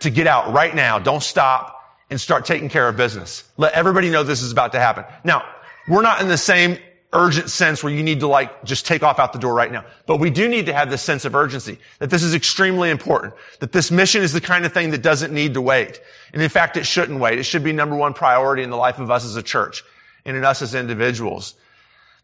to 0.02 0.10
get 0.10 0.28
out 0.28 0.54
right 0.54 0.76
now. 0.76 1.00
Don't 1.00 1.24
stop 1.24 1.74
and 2.10 2.22
start 2.22 2.46
taking 2.46 2.70
care 2.70 2.88
of 2.88 2.96
business. 2.96 3.43
Let 3.58 3.74
everybody 3.74 4.10
know 4.10 4.24
this 4.24 4.41
is 4.41 4.52
about 4.52 4.74
to 4.74 4.80
happen. 4.80 5.06
Now, 5.24 5.43
we're 5.88 6.04
not 6.04 6.22
in 6.22 6.28
the 6.28 6.38
same 6.38 6.78
urgent 7.13 7.50
sense 7.50 7.84
where 7.84 7.93
you 7.93 8.04
need 8.04 8.20
to 8.20 8.28
like 8.28 8.63
just 8.63 8.86
take 8.86 9.02
off 9.02 9.17
out 9.17 9.32
the 9.32 9.39
door 9.39 9.54
right 9.54 9.72
now. 9.72 9.86
But 10.06 10.17
we 10.17 10.30
do 10.30 10.48
need 10.48 10.65
to 10.65 10.74
have 10.74 10.89
this 10.89 11.02
sense 11.02 11.24
of 11.26 11.36
urgency 11.36 11.80
that 12.00 12.10
this 12.10 12.22
is 12.22 12.34
extremely 12.34 12.89
important, 12.89 13.34
that 13.60 13.72
this 13.72 13.91
mission 13.91 14.22
is 14.22 14.34
the 14.34 14.41
kind 14.41 14.65
of 14.65 14.74
thing 14.74 14.91
that 14.91 15.02
doesn't 15.02 15.34
need 15.34 15.54
to 15.54 15.62
wait. 15.62 16.02
And 16.34 16.41
in 16.41 16.50
fact, 16.50 16.76
it 16.76 16.86
shouldn't 16.86 17.20
wait. 17.20 17.39
It 17.39 17.43
should 17.43 17.63
be 17.63 17.72
number 17.72 17.96
one 17.96 18.13
priority 18.13 18.63
in 18.63 18.70
the 18.70 18.78
life 18.78 19.00
of 19.00 19.10
us 19.10 19.24
as 19.24 19.36
a 19.36 19.43
church 19.43 19.84
and 20.26 20.36
in 20.36 20.43
us 20.43 20.62
as 20.62 20.76
individuals. 20.76 21.56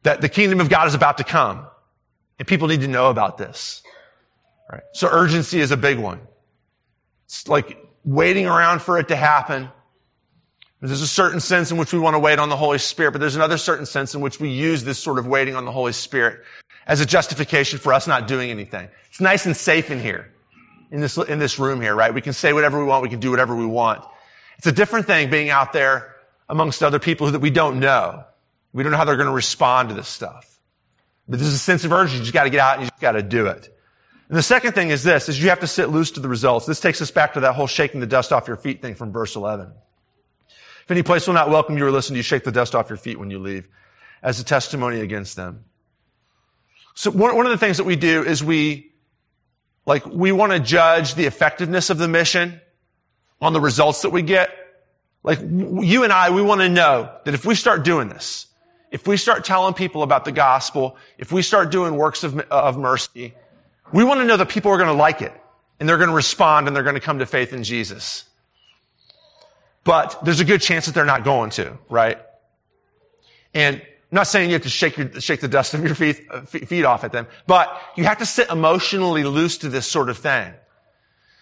That 0.03 0.19
the 0.19 0.29
kingdom 0.29 0.59
of 0.59 0.69
God 0.69 0.87
is 0.87 0.95
about 0.95 1.17
to 1.19 1.23
come 1.23 1.65
and 2.37 2.47
people 2.47 2.67
need 2.67 2.81
to 2.81 2.87
know 2.89 3.09
about 3.09 3.37
this. 3.37 3.83
Right? 4.69 4.83
So 4.91 5.07
urgency 5.09 5.61
is 5.61 5.71
a 5.71 5.77
big 5.77 5.97
one. 5.97 6.19
It's 7.25 7.47
like 7.47 7.77
waiting 8.03 8.47
around 8.47 8.81
for 8.81 8.99
it 8.99 9.07
to 9.07 9.15
happen 9.15 9.69
there's 10.89 11.01
a 11.01 11.07
certain 11.07 11.39
sense 11.39 11.71
in 11.71 11.77
which 11.77 11.93
we 11.93 11.99
want 11.99 12.15
to 12.15 12.19
wait 12.19 12.39
on 12.39 12.49
the 12.49 12.57
Holy 12.57 12.77
Spirit, 12.77 13.11
but 13.11 13.21
there's 13.21 13.35
another 13.35 13.57
certain 13.57 13.85
sense 13.85 14.15
in 14.15 14.21
which 14.21 14.39
we 14.39 14.49
use 14.49 14.83
this 14.83 14.99
sort 14.99 15.17
of 15.17 15.25
waiting 15.25 15.55
on 15.55 15.65
the 15.65 15.71
Holy 15.71 15.93
Spirit 15.93 16.41
as 16.85 16.99
a 16.99 17.05
justification 17.05 17.79
for 17.79 17.93
us 17.93 18.07
not 18.07 18.27
doing 18.27 18.49
anything. 18.49 18.89
It's 19.07 19.21
nice 19.21 19.45
and 19.45 19.55
safe 19.55 19.91
in 19.91 20.01
here, 20.01 20.31
in 20.91 20.99
this, 20.99 21.17
in 21.17 21.39
this 21.39 21.57
room 21.57 21.79
here, 21.79 21.95
right? 21.95 22.13
We 22.13 22.21
can 22.21 22.33
say 22.33 22.51
whatever 22.51 22.79
we 22.79 22.85
want. 22.85 23.03
We 23.03 23.09
can 23.09 23.21
do 23.21 23.31
whatever 23.31 23.55
we 23.55 23.65
want. 23.65 24.03
It's 24.57 24.67
a 24.67 24.71
different 24.71 25.07
thing 25.07 25.29
being 25.29 25.49
out 25.49 25.73
there 25.73 26.15
amongst 26.49 26.83
other 26.83 26.99
people 26.99 27.31
that 27.31 27.39
we 27.39 27.49
don't 27.49 27.79
know. 27.79 28.25
We 28.73 28.83
don't 28.83 28.91
know 28.91 28.97
how 28.97 29.05
they're 29.05 29.15
going 29.15 29.27
to 29.27 29.33
respond 29.33 29.89
to 29.89 29.95
this 29.95 30.07
stuff. 30.09 30.59
But 31.27 31.39
there's 31.39 31.53
a 31.53 31.57
sense 31.57 31.85
of 31.85 31.93
urgency. 31.93 32.17
You 32.17 32.23
just 32.23 32.33
got 32.33 32.43
to 32.43 32.49
get 32.49 32.59
out 32.59 32.73
and 32.73 32.83
you 32.83 32.89
just 32.89 33.01
got 33.01 33.13
to 33.13 33.23
do 33.23 33.47
it. 33.47 33.69
And 34.27 34.37
the 34.37 34.43
second 34.43 34.73
thing 34.73 34.89
is 34.89 35.03
this, 35.03 35.29
is 35.29 35.41
you 35.41 35.49
have 35.49 35.59
to 35.61 35.67
sit 35.67 35.89
loose 35.89 36.11
to 36.11 36.19
the 36.19 36.27
results. 36.27 36.65
This 36.65 36.79
takes 36.79 37.01
us 37.01 37.11
back 37.11 37.35
to 37.35 37.41
that 37.41 37.53
whole 37.53 37.67
shaking 37.67 37.99
the 37.99 38.07
dust 38.07 38.33
off 38.33 38.47
your 38.47 38.57
feet 38.57 38.81
thing 38.81 38.95
from 38.95 39.11
verse 39.11 39.35
11. 39.35 39.71
If 40.83 40.91
any 40.91 41.03
place 41.03 41.27
will 41.27 41.33
not 41.33 41.49
welcome 41.49 41.77
you 41.77 41.85
or 41.85 41.91
listen 41.91 42.13
to 42.13 42.17
you, 42.17 42.23
shake 42.23 42.43
the 42.43 42.51
dust 42.51 42.75
off 42.75 42.89
your 42.89 42.97
feet 42.97 43.19
when 43.19 43.31
you 43.31 43.39
leave 43.39 43.67
as 44.21 44.39
a 44.39 44.43
testimony 44.43 44.99
against 44.99 45.35
them. 45.35 45.65
So 46.95 47.09
one, 47.11 47.35
one 47.35 47.45
of 47.45 47.51
the 47.51 47.57
things 47.57 47.77
that 47.77 47.85
we 47.85 47.95
do 47.95 48.23
is 48.23 48.43
we, 48.43 48.91
like, 49.85 50.05
we 50.05 50.31
want 50.31 50.51
to 50.51 50.59
judge 50.59 51.15
the 51.15 51.25
effectiveness 51.25 51.89
of 51.89 51.97
the 51.97 52.07
mission 52.07 52.61
on 53.41 53.53
the 53.53 53.61
results 53.61 54.03
that 54.03 54.11
we 54.11 54.21
get. 54.21 54.49
Like, 55.23 55.39
you 55.41 56.03
and 56.03 56.11
I, 56.11 56.29
we 56.29 56.41
want 56.41 56.61
to 56.61 56.69
know 56.69 57.11
that 57.23 57.33
if 57.33 57.45
we 57.45 57.55
start 57.55 57.83
doing 57.83 58.09
this, 58.09 58.47
if 58.91 59.07
we 59.07 59.17
start 59.17 59.43
telling 59.43 59.73
people 59.73 60.03
about 60.03 60.25
the 60.25 60.31
gospel, 60.31 60.97
if 61.17 61.31
we 61.31 61.41
start 61.41 61.71
doing 61.71 61.95
works 61.95 62.23
of, 62.23 62.37
of 62.51 62.77
mercy, 62.77 63.33
we 63.91 64.03
want 64.03 64.19
to 64.19 64.25
know 64.25 64.37
that 64.37 64.49
people 64.49 64.71
are 64.71 64.77
going 64.77 64.87
to 64.87 64.93
like 64.93 65.21
it 65.21 65.33
and 65.79 65.89
they're 65.89 65.97
going 65.97 66.09
to 66.09 66.15
respond 66.15 66.67
and 66.67 66.75
they're 66.75 66.83
going 66.83 66.95
to 66.95 67.01
come 67.01 67.19
to 67.19 67.25
faith 67.25 67.53
in 67.53 67.63
Jesus. 67.63 68.25
But 69.83 70.19
there's 70.23 70.39
a 70.39 70.45
good 70.45 70.61
chance 70.61 70.85
that 70.85 70.95
they're 70.95 71.05
not 71.05 71.23
going 71.23 71.49
to, 71.51 71.77
right? 71.89 72.17
And 73.53 73.77
I'm 73.77 74.15
not 74.15 74.27
saying 74.27 74.49
you 74.49 74.53
have 74.53 74.63
to 74.63 74.69
shake, 74.69 74.97
your, 74.97 75.19
shake 75.19 75.41
the 75.41 75.47
dust 75.47 75.73
of 75.73 75.83
your 75.83 75.95
feet, 75.95 76.25
uh, 76.29 76.41
feet 76.41 76.85
off 76.85 77.03
at 77.03 77.11
them, 77.11 77.27
but 77.47 77.81
you 77.95 78.03
have 78.05 78.19
to 78.19 78.25
sit 78.25 78.49
emotionally 78.49 79.23
loose 79.23 79.57
to 79.59 79.69
this 79.69 79.85
sort 79.85 80.09
of 80.09 80.17
thing. 80.17 80.53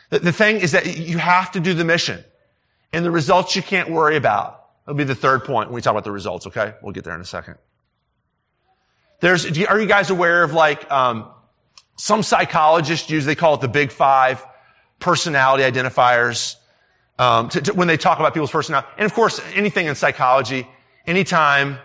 The, 0.10 0.20
the 0.20 0.32
thing 0.32 0.58
is 0.58 0.72
that 0.72 0.98
you 0.98 1.18
have 1.18 1.52
to 1.52 1.60
do 1.60 1.74
the 1.74 1.86
mission. 1.86 2.24
And 2.94 3.06
the 3.06 3.12
results 3.12 3.56
you 3.56 3.62
can't 3.62 3.90
worry 3.90 4.18
about. 4.18 4.66
That'll 4.86 4.98
be 4.98 5.04
the 5.06 5.16
third 5.16 5.46
point 5.46 5.70
when 5.70 5.76
we 5.76 5.82
talk 5.82 5.92
about 5.92 6.04
the 6.04 6.12
results, 6.12 6.48
okay? 6.48 6.74
We'll 6.82 6.92
get 6.92 7.06
there 7.06 7.16
in 7.16 7.22
a 7.22 7.26
second. 7.26 7.56
There's, 9.22 9.46
are 9.46 9.80
you 9.80 9.88
guys 9.88 10.10
aware 10.10 10.44
of 10.44 10.52
like, 10.52 10.92
um, 10.92 11.30
some 11.96 12.24
psychologists 12.24 13.10
use, 13.10 13.26
they 13.26 13.36
call 13.36 13.54
it 13.54 13.62
the 13.62 13.68
big 13.68 13.92
five 13.92 14.46
personality 15.00 15.64
identifiers 15.64 16.56
um, 17.22 17.50
to, 17.50 17.62
to, 17.62 17.74
when 17.74 17.88
they 17.88 17.98
talk 17.98 18.20
about 18.20 18.34
people's 18.34 18.50
personality. 18.50 18.88
And 18.98 19.06
of 19.06 19.14
course, 19.14 19.40
anything 19.54 19.86
in 19.86 19.94
psychology, 19.94 20.68
anytime 21.06 21.78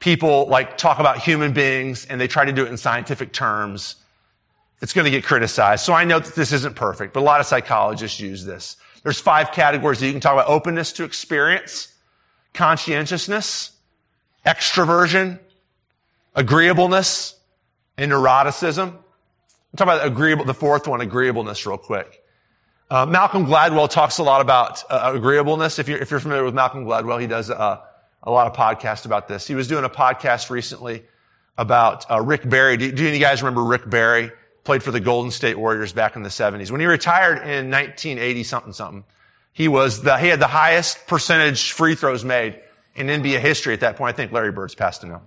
people 0.00 0.48
like 0.48 0.76
talk 0.76 0.98
about 0.98 1.18
human 1.18 1.52
beings 1.52 2.06
and 2.06 2.20
they 2.20 2.26
try 2.26 2.44
to 2.44 2.52
do 2.52 2.64
it 2.64 2.68
in 2.68 2.76
scientific 2.76 3.32
terms, 3.32 3.94
it's 4.80 4.92
going 4.92 5.04
to 5.04 5.12
get 5.12 5.22
criticized. 5.22 5.84
So 5.84 5.92
I 5.92 6.02
know 6.02 6.18
that 6.18 6.34
this 6.34 6.52
isn't 6.52 6.74
perfect, 6.74 7.14
but 7.14 7.20
a 7.20 7.22
lot 7.22 7.38
of 7.38 7.46
psychologists 7.46 8.18
use 8.18 8.44
this. 8.44 8.76
There's 9.04 9.20
five 9.20 9.52
categories 9.52 10.00
that 10.00 10.06
you 10.06 10.12
can 10.12 10.20
talk 10.20 10.32
about 10.32 10.48
openness 10.48 10.92
to 10.94 11.04
experience, 11.04 11.94
conscientiousness, 12.52 13.70
extroversion, 14.44 15.38
agreeableness, 16.34 17.36
and 17.96 18.10
neuroticism. 18.10 18.88
I'll 18.88 19.76
talk 19.76 19.86
about 19.86 20.04
agreeable, 20.04 20.44
the 20.46 20.54
fourth 20.54 20.88
one, 20.88 21.00
agreeableness 21.00 21.64
real 21.64 21.78
quick. 21.78 22.21
Uh, 22.92 23.06
Malcolm 23.06 23.46
Gladwell 23.46 23.88
talks 23.88 24.18
a 24.18 24.22
lot 24.22 24.42
about 24.42 24.84
uh, 24.90 25.12
agreeableness. 25.14 25.78
If 25.78 25.88
you're, 25.88 25.96
if 25.96 26.10
you're 26.10 26.20
familiar 26.20 26.44
with 26.44 26.52
Malcolm 26.52 26.84
Gladwell, 26.84 27.18
he 27.18 27.26
does 27.26 27.48
uh, 27.48 27.80
a 28.22 28.30
lot 28.30 28.46
of 28.46 28.52
podcasts 28.52 29.06
about 29.06 29.28
this. 29.28 29.46
He 29.46 29.54
was 29.54 29.66
doing 29.66 29.84
a 29.84 29.88
podcast 29.88 30.50
recently 30.50 31.02
about 31.56 32.10
uh, 32.10 32.20
Rick 32.20 32.46
Barry. 32.46 32.76
Do, 32.76 32.92
do 32.92 33.02
any 33.04 33.12
of 33.12 33.14
you 33.14 33.20
guys 33.20 33.42
remember 33.42 33.64
Rick 33.64 33.88
Barry? 33.88 34.30
Played 34.64 34.82
for 34.82 34.90
the 34.90 35.00
Golden 35.00 35.30
State 35.30 35.58
Warriors 35.58 35.94
back 35.94 36.16
in 36.16 36.22
the 36.22 36.28
70s. 36.28 36.70
When 36.70 36.82
he 36.82 36.86
retired 36.86 37.38
in 37.38 37.70
1980 37.70 38.42
something 38.42 38.72
something, 38.74 39.04
he 39.54 39.68
was 39.68 40.02
the, 40.02 40.18
he 40.18 40.26
had 40.26 40.38
the 40.38 40.46
highest 40.46 41.06
percentage 41.06 41.72
free 41.72 41.94
throws 41.94 42.26
made 42.26 42.60
in 42.94 43.06
NBA 43.06 43.38
history 43.38 43.72
at 43.72 43.80
that 43.80 43.96
point. 43.96 44.12
I 44.12 44.16
think 44.18 44.32
Larry 44.32 44.52
Bird's 44.52 44.74
passed 44.74 45.02
him 45.02 45.08
now. 45.08 45.22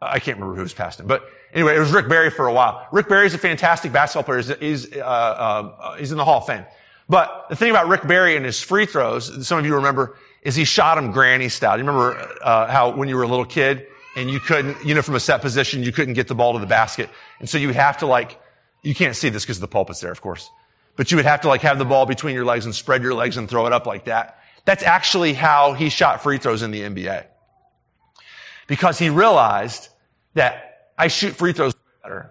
I 0.00 0.20
can't 0.20 0.38
remember 0.38 0.58
who's 0.58 0.72
passed 0.72 1.00
him, 1.00 1.06
but 1.06 1.28
anyway, 1.52 1.76
it 1.76 1.80
was 1.80 1.92
Rick 1.92 2.08
Barry 2.08 2.30
for 2.30 2.46
a 2.46 2.52
while. 2.52 2.86
Rick 2.92 3.08
Barry 3.08 3.26
is 3.26 3.34
a 3.34 3.38
fantastic 3.38 3.92
basketball 3.92 4.24
player. 4.24 4.38
He's, 4.42 4.84
he's, 4.84 4.96
uh, 4.96 5.04
uh, 5.04 5.96
he's 5.96 6.12
in 6.12 6.18
the 6.18 6.24
Hall 6.24 6.38
of 6.38 6.46
Fame. 6.46 6.64
But 7.08 7.46
the 7.48 7.56
thing 7.56 7.70
about 7.70 7.88
Rick 7.88 8.06
Barry 8.06 8.36
and 8.36 8.44
his 8.44 8.62
free 8.62 8.86
throws, 8.86 9.46
some 9.46 9.58
of 9.58 9.66
you 9.66 9.74
remember, 9.74 10.16
is 10.42 10.54
he 10.54 10.64
shot 10.64 10.94
them 10.94 11.10
granny 11.10 11.48
style. 11.48 11.76
You 11.76 11.84
remember 11.84 12.16
uh, 12.42 12.68
how 12.68 12.94
when 12.94 13.08
you 13.08 13.16
were 13.16 13.24
a 13.24 13.28
little 13.28 13.44
kid 13.44 13.86
and 14.16 14.30
you 14.30 14.40
couldn't, 14.40 14.76
you 14.84 14.94
know, 14.94 15.02
from 15.02 15.16
a 15.16 15.20
set 15.20 15.40
position, 15.40 15.82
you 15.82 15.92
couldn't 15.92 16.14
get 16.14 16.28
the 16.28 16.34
ball 16.34 16.52
to 16.52 16.58
the 16.58 16.66
basket, 16.66 17.10
and 17.40 17.48
so 17.48 17.58
you 17.58 17.70
have 17.70 17.98
to 17.98 18.06
like, 18.06 18.40
you 18.82 18.94
can't 18.94 19.16
see 19.16 19.28
this 19.28 19.44
because 19.44 19.60
the 19.60 19.68
pulpit's 19.68 20.00
there, 20.00 20.12
of 20.12 20.20
course, 20.20 20.50
but 20.96 21.10
you 21.10 21.16
would 21.16 21.26
have 21.26 21.40
to 21.42 21.48
like 21.48 21.62
have 21.62 21.78
the 21.78 21.84
ball 21.84 22.06
between 22.06 22.34
your 22.34 22.44
legs 22.44 22.64
and 22.64 22.74
spread 22.74 23.02
your 23.02 23.14
legs 23.14 23.36
and 23.36 23.48
throw 23.48 23.66
it 23.66 23.72
up 23.72 23.86
like 23.86 24.04
that. 24.04 24.38
That's 24.64 24.82
actually 24.82 25.32
how 25.32 25.72
he 25.72 25.88
shot 25.88 26.22
free 26.22 26.38
throws 26.38 26.62
in 26.62 26.70
the 26.70 26.82
NBA. 26.82 27.24
Because 28.66 28.98
he 28.98 29.10
realized 29.10 29.88
that 30.34 30.69
I 31.00 31.08
shoot 31.08 31.34
free 31.34 31.54
throws 31.54 31.72
better. 32.02 32.30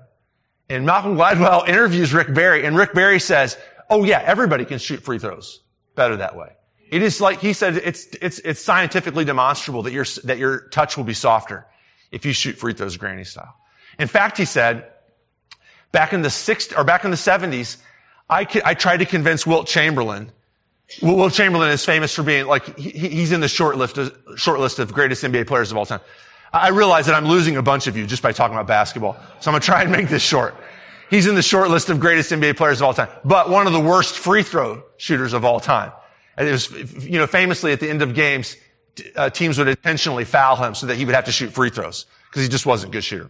And 0.70 0.86
Malcolm 0.86 1.16
Gladwell 1.16 1.68
interviews 1.68 2.14
Rick 2.14 2.36
Barry, 2.36 2.66
and 2.66 2.78
Rick 2.78 2.94
Barry 2.94 3.20
says, 3.20 3.58
oh 3.90 4.04
yeah, 4.04 4.22
everybody 4.24 4.64
can 4.64 4.78
shoot 4.78 5.02
free 5.02 5.18
throws 5.18 5.62
better 5.96 6.18
that 6.18 6.36
way. 6.36 6.56
It 6.92 7.02
is 7.02 7.20
like 7.20 7.40
he 7.40 7.54
said, 7.54 7.78
it's, 7.78 8.06
it's, 8.22 8.38
it's 8.40 8.62
scientifically 8.62 9.26
demonstrable 9.26 9.84
that 9.84 9.92
your, 9.92 10.06
that 10.24 10.38
your 10.38 10.68
touch 10.70 10.98
will 10.98 11.04
be 11.04 11.16
softer 11.16 11.66
if 12.12 12.26
you 12.26 12.34
shoot 12.34 12.58
free 12.58 12.74
throws 12.74 12.96
granny 12.96 13.24
style. 13.24 13.56
In 13.98 14.08
fact, 14.08 14.38
he 14.38 14.46
said, 14.46 14.88
back 15.92 16.14
in 16.14 16.22
the 16.22 16.30
60s, 16.30 16.78
or 16.78 16.84
back 16.84 17.04
in 17.04 17.10
the 17.10 17.18
70s, 17.18 17.78
I, 18.30 18.46
I 18.64 18.76
tried 18.76 18.98
to 18.98 19.06
convince 19.06 19.48
Wilt 19.48 19.66
Chamberlain. 19.66 20.32
Wilt 21.02 21.34
Chamberlain 21.34 21.72
is 21.72 21.84
famous 21.84 22.14
for 22.14 22.22
being 22.22 22.46
like, 22.46 22.78
he, 22.78 22.92
he's 22.92 23.32
in 23.32 23.42
the 23.42 23.48
short 23.48 23.78
list, 23.78 23.98
of, 23.98 24.16
short 24.36 24.60
list 24.60 24.78
of 24.78 24.94
greatest 24.94 25.24
NBA 25.24 25.48
players 25.48 25.72
of 25.72 25.78
all 25.78 25.88
time. 25.88 26.02
I 26.52 26.70
realize 26.70 27.06
that 27.06 27.16
I'm 27.16 27.26
losing 27.26 27.58
a 27.58 27.62
bunch 27.62 27.88
of 27.88 27.96
you 27.96 28.08
just 28.08 28.24
by 28.24 28.32
talking 28.32 28.56
about 28.56 28.68
basketball. 28.68 29.18
So 29.40 29.52
I'm 29.52 29.54
going 29.54 29.62
to 29.62 29.66
try 29.66 29.82
and 29.84 29.92
make 29.92 30.10
this 30.10 30.24
short. 30.24 30.56
He's 31.10 31.28
in 31.28 31.36
the 31.36 31.42
short 31.42 31.70
list 31.70 31.90
of 31.90 32.00
greatest 32.00 32.32
NBA 32.32 32.58
players 32.58 32.82
of 32.82 32.86
all 32.86 32.94
time, 32.94 33.10
but 33.26 33.50
one 33.50 33.68
of 33.68 33.74
the 33.74 33.80
worst 33.80 34.18
free 34.18 34.44
throw 34.44 34.84
shooters 34.98 35.34
of 35.34 35.44
all 35.44 35.60
time. 35.60 35.92
And 36.38 36.48
it 36.48 36.52
was, 36.52 36.72
you 37.04 37.18
know, 37.18 37.28
famously 37.28 37.72
at 37.72 37.80
the 37.80 37.90
end 37.90 38.02
of 38.02 38.14
games, 38.14 38.56
uh, 39.16 39.30
teams 39.30 39.58
would 39.58 39.68
intentionally 39.68 40.26
foul 40.26 40.56
him 40.56 40.76
so 40.76 40.88
that 40.88 40.98
he 40.98 41.06
would 41.06 41.16
have 41.16 41.26
to 41.26 41.32
shoot 41.32 41.52
free 41.52 41.70
throws 41.70 42.06
because 42.30 42.44
he 42.44 42.50
just 42.50 42.66
wasn't 42.66 42.92
a 42.92 42.94
good 42.94 43.04
shooter. 43.04 43.30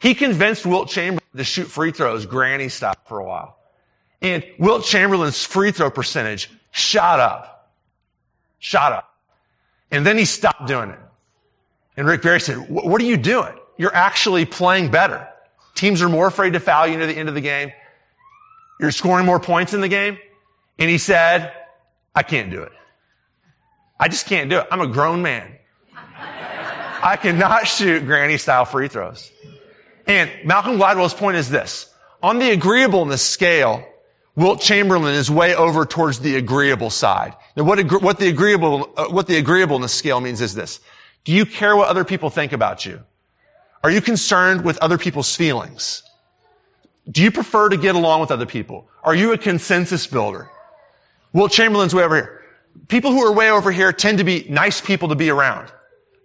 He 0.00 0.14
convinced 0.14 0.66
Wilt 0.66 0.88
Chamberlain 0.88 1.22
to 1.36 1.44
shoot 1.44 1.66
free 1.66 1.92
throws 1.92 2.26
granny 2.26 2.68
style 2.68 2.96
for 3.06 3.18
a 3.18 3.24
while. 3.24 3.56
And 4.20 4.44
Wilt 4.58 4.84
Chamberlain's 4.84 5.44
free 5.44 5.72
throw 5.72 5.90
percentage 5.90 6.50
shot 6.70 7.20
up. 7.20 7.70
Shot 8.58 8.92
up. 8.92 9.14
And 9.90 10.04
then 10.04 10.18
he 10.18 10.24
stopped 10.24 10.66
doing 10.66 10.90
it. 10.90 10.98
And 11.96 12.06
Rick 12.06 12.22
Barry 12.22 12.40
said, 12.40 12.68
what 12.68 13.00
are 13.00 13.04
you 13.04 13.16
doing? 13.16 13.54
You're 13.78 13.94
actually 13.94 14.44
playing 14.44 14.90
better. 14.90 15.28
Teams 15.74 16.02
are 16.02 16.08
more 16.08 16.26
afraid 16.26 16.52
to 16.54 16.60
foul 16.60 16.86
you 16.86 16.96
near 16.96 17.06
the 17.06 17.16
end 17.16 17.28
of 17.28 17.34
the 17.34 17.40
game. 17.40 17.72
You're 18.80 18.90
scoring 18.90 19.24
more 19.24 19.40
points 19.40 19.74
in 19.74 19.80
the 19.80 19.88
game. 19.88 20.18
And 20.78 20.90
he 20.90 20.98
said, 20.98 21.52
I 22.14 22.22
can't 22.22 22.50
do 22.50 22.62
it. 22.62 22.72
I 23.98 24.08
just 24.08 24.26
can't 24.26 24.50
do 24.50 24.58
it. 24.58 24.66
I'm 24.70 24.80
a 24.80 24.86
grown 24.86 25.22
man. 25.22 25.52
I 25.96 27.16
cannot 27.20 27.66
shoot 27.66 28.04
granny 28.04 28.36
style 28.36 28.64
free 28.64 28.88
throws. 28.88 29.30
And 30.06 30.30
Malcolm 30.44 30.76
Gladwell's 30.76 31.14
point 31.14 31.36
is 31.36 31.48
this. 31.48 31.92
On 32.22 32.38
the 32.38 32.50
agreeableness 32.50 33.22
scale, 33.22 33.86
Wilt 34.34 34.60
Chamberlain 34.60 35.14
is 35.14 35.30
way 35.30 35.54
over 35.54 35.86
towards 35.86 36.20
the 36.20 36.36
agreeable 36.36 36.90
side. 36.90 37.34
Now 37.56 37.64
what, 37.64 37.80
what 38.02 38.18
the 38.18 38.28
agreeable, 38.28 38.90
uh, 38.96 39.06
what 39.06 39.26
the 39.26 39.36
agreeableness 39.36 39.92
scale 39.92 40.20
means 40.20 40.40
is 40.40 40.54
this. 40.54 40.80
Do 41.26 41.32
you 41.32 41.44
care 41.44 41.76
what 41.76 41.88
other 41.88 42.04
people 42.04 42.30
think 42.30 42.52
about 42.52 42.86
you? 42.86 43.02
Are 43.82 43.90
you 43.90 44.00
concerned 44.00 44.64
with 44.64 44.78
other 44.78 44.96
people's 44.96 45.34
feelings? 45.34 46.04
Do 47.10 47.20
you 47.20 47.32
prefer 47.32 47.68
to 47.68 47.76
get 47.76 47.96
along 47.96 48.20
with 48.20 48.30
other 48.30 48.46
people? 48.46 48.88
Are 49.02 49.14
you 49.14 49.32
a 49.32 49.38
consensus 49.38 50.06
builder? 50.06 50.48
Wilt 51.32 51.50
Chamberlain's 51.50 51.94
way 51.96 52.04
over 52.04 52.14
here. 52.14 52.44
People 52.86 53.10
who 53.10 53.24
are 53.24 53.32
way 53.32 53.50
over 53.50 53.72
here 53.72 53.92
tend 53.92 54.18
to 54.18 54.24
be 54.24 54.46
nice 54.48 54.80
people 54.80 55.08
to 55.08 55.16
be 55.16 55.28
around. 55.28 55.68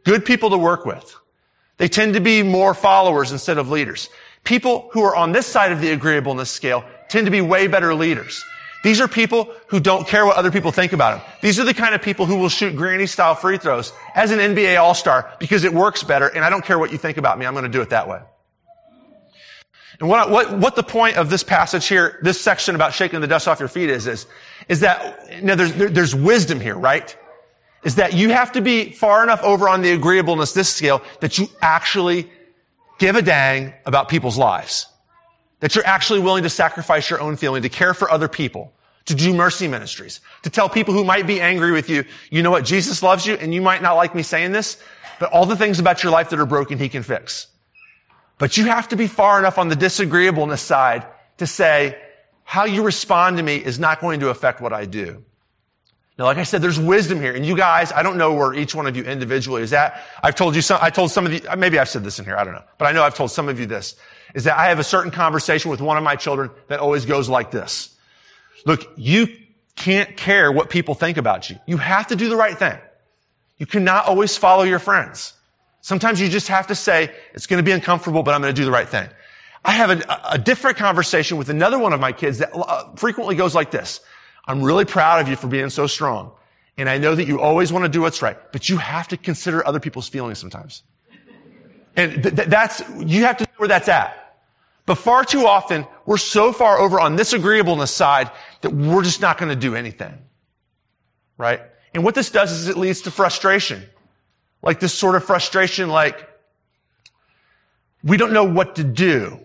Good 0.04 0.24
people 0.24 0.52
to 0.52 0.58
work 0.58 0.86
with. 0.86 1.16
They 1.78 1.88
tend 1.88 2.14
to 2.14 2.22
be 2.22 2.44
more 2.44 2.76
followers 2.76 3.32
instead 3.32 3.58
of 3.58 3.72
leaders. 3.72 4.08
People 4.44 4.90
who 4.94 5.02
are 5.02 5.16
on 5.16 5.32
this 5.32 5.48
side 5.48 5.72
of 5.72 5.82
the 5.82 5.92
agreeableness 5.92 6.52
scale 6.52 6.84
tend 7.10 7.26
to 7.26 7.32
be 7.32 7.42
way 7.42 7.66
better 7.66 7.96
leaders. 7.96 8.44
These 8.84 9.00
are 9.00 9.08
people 9.08 9.54
who 9.68 9.80
don't 9.80 10.08
care 10.08 10.26
what 10.26 10.38
other 10.38 10.52
people 10.52 10.72
think 10.72 10.92
about 10.94 11.18
them. 11.18 11.34
These 11.42 11.60
are 11.60 11.64
the 11.64 11.74
kind 11.74 11.94
of 11.94 12.02
people 12.02 12.26
who 12.26 12.38
will 12.38 12.50
shoot 12.50 12.76
granny 12.76 13.06
style 13.06 13.36
free 13.36 13.58
throws 13.58 13.94
as 14.16 14.32
an 14.32 14.40
NBA 14.40 14.80
all-star 14.82 15.32
because 15.40 15.64
it 15.64 15.74
works 15.74 16.04
better 16.04 16.28
and 16.28 16.44
I 16.44 16.50
don't 16.50 16.66
care 16.66 16.80
what 16.80 16.92
you 16.92 16.98
think 16.98 17.18
about 17.18 17.38
me. 17.38 17.46
I'm 17.46 17.54
going 17.54 17.64
to 17.64 17.70
do 17.70 17.82
it 17.82 17.92
that 17.92 18.08
way. 18.08 18.22
And 20.00 20.10
what, 20.10 20.32
what, 20.32 20.58
what 20.58 20.76
the 20.76 20.84
point 20.84 21.18
of 21.18 21.30
this 21.30 21.44
passage 21.44 21.88
here, 21.88 22.18
this 22.24 22.42
section 22.42 22.74
about 22.74 22.94
shaking 22.94 23.22
the 23.22 23.28
dust 23.28 23.48
off 23.48 23.60
your 23.60 23.70
feet 23.70 23.92
is, 23.92 24.08
is, 24.08 24.26
is 24.68 24.80
that, 24.80 25.44
know, 25.44 25.54
there's, 25.54 25.74
there, 25.74 25.90
there's 25.90 26.16
wisdom 26.16 26.60
here, 26.60 26.76
right? 26.76 27.16
Is 27.84 27.96
that 27.96 28.14
you 28.14 28.30
have 28.30 28.54
to 28.54 28.62
be 28.62 28.92
far 28.92 29.22
enough 29.24 29.44
over 29.44 29.70
on 29.70 29.84
the 29.84 29.92
agreeableness, 29.92 30.54
this 30.54 30.74
scale, 30.74 31.04
that 31.20 31.38
you 31.38 31.48
actually 31.62 32.32
give 32.98 33.16
a 33.16 33.22
dang 33.22 33.74
about 33.86 34.10
people's 34.10 34.40
lives. 34.40 34.88
That 35.62 35.74
you're 35.74 35.86
actually 35.86 36.20
willing 36.20 36.44
to 36.44 36.50
sacrifice 36.50 37.10
your 37.10 37.22
own 37.22 37.38
feeling, 37.38 37.64
to 37.64 37.70
care 37.70 37.94
for 37.94 38.12
other 38.12 38.28
people, 38.28 38.74
to 39.06 39.16
do 39.16 39.34
mercy 39.34 39.68
ministries, 39.68 40.20
to 40.44 40.50
tell 40.50 40.70
people 40.70 40.94
who 40.94 41.04
might 41.04 41.26
be 41.26 41.40
angry 41.40 41.72
with 41.72 41.90
you, 41.90 42.04
you 42.30 42.44
know 42.44 42.52
what, 42.52 42.66
Jesus 42.66 43.02
loves 43.02 43.26
you, 43.26 43.36
and 43.36 43.54
you 43.54 43.62
might 43.62 43.82
not 43.82 43.94
like 43.94 44.14
me 44.14 44.22
saying 44.22 44.52
this, 44.52 44.78
but 45.20 45.32
all 45.32 45.46
the 45.46 45.56
things 45.56 45.80
about 45.80 46.04
your 46.04 46.12
life 46.12 46.30
that 46.32 46.40
are 46.40 46.46
broken, 46.46 46.78
he 46.78 46.90
can 46.90 47.04
fix. 47.04 47.48
But 48.38 48.58
you 48.58 48.66
have 48.66 48.90
to 48.90 48.96
be 48.96 49.08
far 49.08 49.40
enough 49.40 49.58
on 49.58 49.70
the 49.70 49.76
disagreeableness 49.76 50.62
side 50.62 51.06
to 51.38 51.48
say, 51.48 51.98
how 52.44 52.66
you 52.66 52.84
respond 52.84 53.38
to 53.38 53.44
me 53.44 53.56
is 53.56 53.80
not 53.80 54.02
going 54.02 54.20
to 54.22 54.30
affect 54.30 54.62
what 54.62 54.74
I 54.74 54.86
do. 54.86 55.24
Now, 56.18 56.26
like 56.26 56.38
I 56.38 56.44
said, 56.44 56.62
there's 56.62 56.80
wisdom 56.80 57.20
here. 57.20 57.34
And 57.34 57.46
you 57.46 57.56
guys, 57.56 57.92
I 57.92 58.04
don't 58.04 58.18
know 58.18 58.34
where 58.34 58.54
each 58.54 58.76
one 58.76 58.88
of 58.88 58.98
you 58.98 59.04
individually 59.04 59.64
is 59.64 59.74
at. 59.74 60.04
I've 60.22 60.36
told 60.36 60.56
you 60.56 60.62
some, 60.62 60.80
I 60.82 60.90
told 60.90 61.12
some 61.12 61.26
of 61.26 61.34
you, 61.34 61.42
maybe 61.58 61.80
I've 61.80 61.90
said 61.90 62.04
this 62.04 62.20
in 62.20 62.26
here, 62.26 62.36
I 62.36 62.44
don't 62.44 62.54
know. 62.54 62.64
But 62.78 62.86
I 62.86 62.92
know 62.92 63.04
I've 63.04 63.16
told 63.16 63.32
some 63.32 63.48
of 63.48 63.60
you 63.60 63.66
this 63.66 63.96
is 64.34 64.46
that 64.46 64.58
I 64.58 64.70
have 64.70 64.80
a 64.80 64.84
certain 64.84 65.12
conversation 65.12 65.72
with 65.72 65.82
one 65.82 65.98
of 65.98 66.04
my 66.04 66.16
children 66.16 66.52
that 66.68 66.80
always 66.80 67.06
goes 67.06 67.30
like 67.30 67.52
this. 67.52 67.96
Look, 68.66 68.92
you 68.96 69.28
can't 69.76 70.16
care 70.16 70.52
what 70.52 70.70
people 70.70 70.96
think 70.96 71.18
about 71.18 71.50
you. 71.50 71.58
You 71.66 71.78
have 71.78 72.08
to 72.08 72.16
do 72.16 72.30
the 72.30 72.36
right 72.36 72.58
thing. 72.58 72.78
You 73.58 73.66
cannot 73.66 74.06
always 74.06 74.38
follow 74.38 74.64
your 74.64 74.80
friends. 74.80 75.34
Sometimes 75.82 76.22
you 76.22 76.30
just 76.30 76.48
have 76.48 76.68
to 76.68 76.76
say, 76.76 77.12
it's 77.34 77.48
going 77.48 77.58
to 77.58 77.64
be 77.64 77.72
uncomfortable, 77.72 78.24
but 78.24 78.34
I'm 78.34 78.42
going 78.42 78.54
to 78.54 78.60
do 78.60 78.66
the 78.66 78.72
right 78.72 78.88
thing. 78.88 79.10
I 79.64 79.72
have 79.72 79.90
a, 79.92 80.22
a 80.32 80.38
different 80.38 80.78
conversation 80.78 81.38
with 81.38 81.50
another 81.50 81.78
one 81.78 81.94
of 81.94 82.00
my 82.00 82.12
kids 82.12 82.40
that 82.40 82.52
uh, 82.56 82.96
frequently 82.96 83.36
goes 83.36 83.54
like 83.54 83.72
this. 83.72 84.00
I'm 84.48 84.64
really 84.64 84.86
proud 84.86 85.22
of 85.22 85.28
you 85.28 85.36
for 85.36 85.48
being 85.48 85.70
so 85.70 85.88
strong. 85.88 86.32
And 86.78 86.90
I 86.90 86.98
know 86.98 87.14
that 87.14 87.28
you 87.28 87.40
always 87.40 87.72
want 87.72 87.86
to 87.86 87.90
do 87.90 88.02
what's 88.02 88.22
right, 88.22 88.38
but 88.52 88.70
you 88.70 88.78
have 88.78 89.08
to 89.10 89.18
consider 89.18 89.66
other 89.66 89.80
people's 89.80 90.08
feelings 90.08 90.40
sometimes. 90.40 90.84
And 91.96 92.24
th- 92.24 92.36
th- 92.36 92.48
that's, 92.48 92.82
you 92.98 93.26
have 93.26 93.38
to 93.38 93.44
know 93.44 93.52
where 93.58 93.68
that's 93.68 93.90
at. 93.90 94.21
But 94.86 94.96
far 94.96 95.24
too 95.24 95.46
often, 95.46 95.86
we're 96.06 96.18
so 96.18 96.52
far 96.52 96.80
over 96.80 97.00
on 97.00 97.16
this 97.16 97.34
agreeableness 97.34 97.94
side 97.94 98.32
that 98.62 98.72
we're 98.72 99.04
just 99.04 99.22
not 99.22 99.38
going 99.38 99.50
to 99.50 99.56
do 99.56 99.76
anything. 99.76 100.18
Right? 101.38 101.62
And 101.94 102.04
what 102.04 102.16
this 102.16 102.30
does 102.30 102.52
is 102.52 102.68
it 102.68 102.78
leads 102.78 103.02
to 103.02 103.12
frustration. 103.12 103.84
Like 104.62 104.80
this 104.80 104.94
sort 104.94 105.16
of 105.16 105.24
frustration, 105.24 105.90
like, 105.90 106.28
we 108.04 108.18
don't 108.18 108.34
know 108.34 108.44
what 108.44 108.76
to 108.76 108.84
do. 108.84 109.40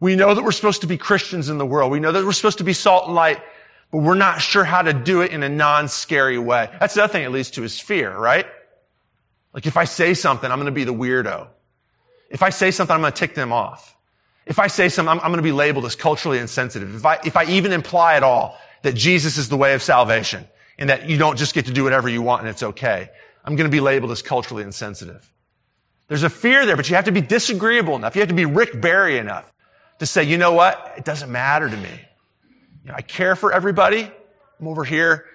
We 0.00 0.16
know 0.16 0.34
that 0.34 0.42
we're 0.42 0.52
supposed 0.52 0.82
to 0.82 0.86
be 0.86 0.96
Christians 0.96 1.48
in 1.48 1.58
the 1.58 1.66
world. 1.66 1.90
We 1.90 2.00
know 2.00 2.12
that 2.12 2.24
we're 2.24 2.32
supposed 2.32 2.58
to 2.58 2.64
be 2.64 2.72
salt 2.72 3.06
and 3.06 3.14
light, 3.14 3.42
but 3.90 3.98
we're 3.98 4.14
not 4.14 4.40
sure 4.40 4.64
how 4.64 4.82
to 4.82 4.92
do 4.92 5.22
it 5.22 5.32
in 5.32 5.42
a 5.42 5.48
non-scary 5.48 6.38
way. 6.38 6.70
That's 6.78 6.94
the 6.94 7.04
other 7.04 7.12
thing 7.12 7.24
it 7.24 7.30
leads 7.30 7.50
to 7.52 7.64
is 7.64 7.80
fear, 7.80 8.16
right? 8.16 8.46
Like 9.52 9.66
if 9.66 9.76
I 9.76 9.84
say 9.84 10.14
something, 10.14 10.50
I'm 10.50 10.58
going 10.58 10.66
to 10.66 10.72
be 10.72 10.84
the 10.84 10.94
weirdo. 10.94 11.48
If 12.30 12.42
I 12.42 12.50
say 12.50 12.70
something, 12.70 12.94
I'm 12.94 13.00
going 13.00 13.12
to 13.12 13.18
tick 13.18 13.34
them 13.34 13.52
off. 13.52 13.96
If 14.48 14.58
I 14.58 14.66
say 14.66 14.88
something, 14.88 15.10
I'm, 15.10 15.20
I'm 15.20 15.30
going 15.30 15.36
to 15.36 15.42
be 15.42 15.52
labeled 15.52 15.84
as 15.84 15.94
culturally 15.94 16.38
insensitive. 16.38 16.94
If 16.94 17.04
I, 17.04 17.18
if 17.24 17.36
I 17.36 17.44
even 17.44 17.72
imply 17.72 18.14
at 18.14 18.22
all 18.22 18.58
that 18.82 18.94
Jesus 18.94 19.36
is 19.36 19.50
the 19.50 19.58
way 19.58 19.74
of 19.74 19.82
salvation 19.82 20.48
and 20.78 20.88
that 20.88 21.08
you 21.08 21.18
don't 21.18 21.36
just 21.36 21.54
get 21.54 21.66
to 21.66 21.72
do 21.72 21.84
whatever 21.84 22.08
you 22.08 22.22
want 22.22 22.40
and 22.40 22.48
it's 22.48 22.62
okay, 22.62 23.10
I'm 23.44 23.56
going 23.56 23.70
to 23.70 23.74
be 23.74 23.80
labeled 23.80 24.10
as 24.10 24.22
culturally 24.22 24.62
insensitive. 24.62 25.30
There's 26.08 26.22
a 26.22 26.30
fear 26.30 26.64
there, 26.64 26.76
but 26.76 26.88
you 26.88 26.96
have 26.96 27.04
to 27.04 27.12
be 27.12 27.20
disagreeable 27.20 27.94
enough. 27.94 28.16
You 28.16 28.22
have 28.22 28.30
to 28.30 28.34
be 28.34 28.46
Rick 28.46 28.80
Barry 28.80 29.18
enough 29.18 29.52
to 29.98 30.06
say, 30.06 30.24
you 30.24 30.38
know 30.38 30.52
what? 30.52 30.94
It 30.96 31.04
doesn't 31.04 31.30
matter 31.30 31.68
to 31.68 31.76
me. 31.76 32.00
You 32.84 32.90
know, 32.90 32.94
I 32.96 33.02
care 33.02 33.36
for 33.36 33.52
everybody. 33.52 34.10
I'm 34.58 34.66
over 34.66 34.84
here, 34.84 35.26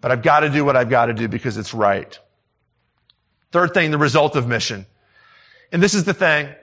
but 0.00 0.10
I've 0.10 0.22
got 0.22 0.40
to 0.40 0.48
do 0.48 0.64
what 0.64 0.76
I've 0.76 0.88
got 0.88 1.06
to 1.06 1.14
do 1.14 1.28
because 1.28 1.58
it's 1.58 1.74
right. 1.74 2.18
Third 3.50 3.74
thing, 3.74 3.90
the 3.90 3.98
result 3.98 4.34
of 4.34 4.48
mission. 4.48 4.86
And 5.70 5.82
this 5.82 5.92
is 5.92 6.04
the 6.04 6.14
thing. 6.14 6.54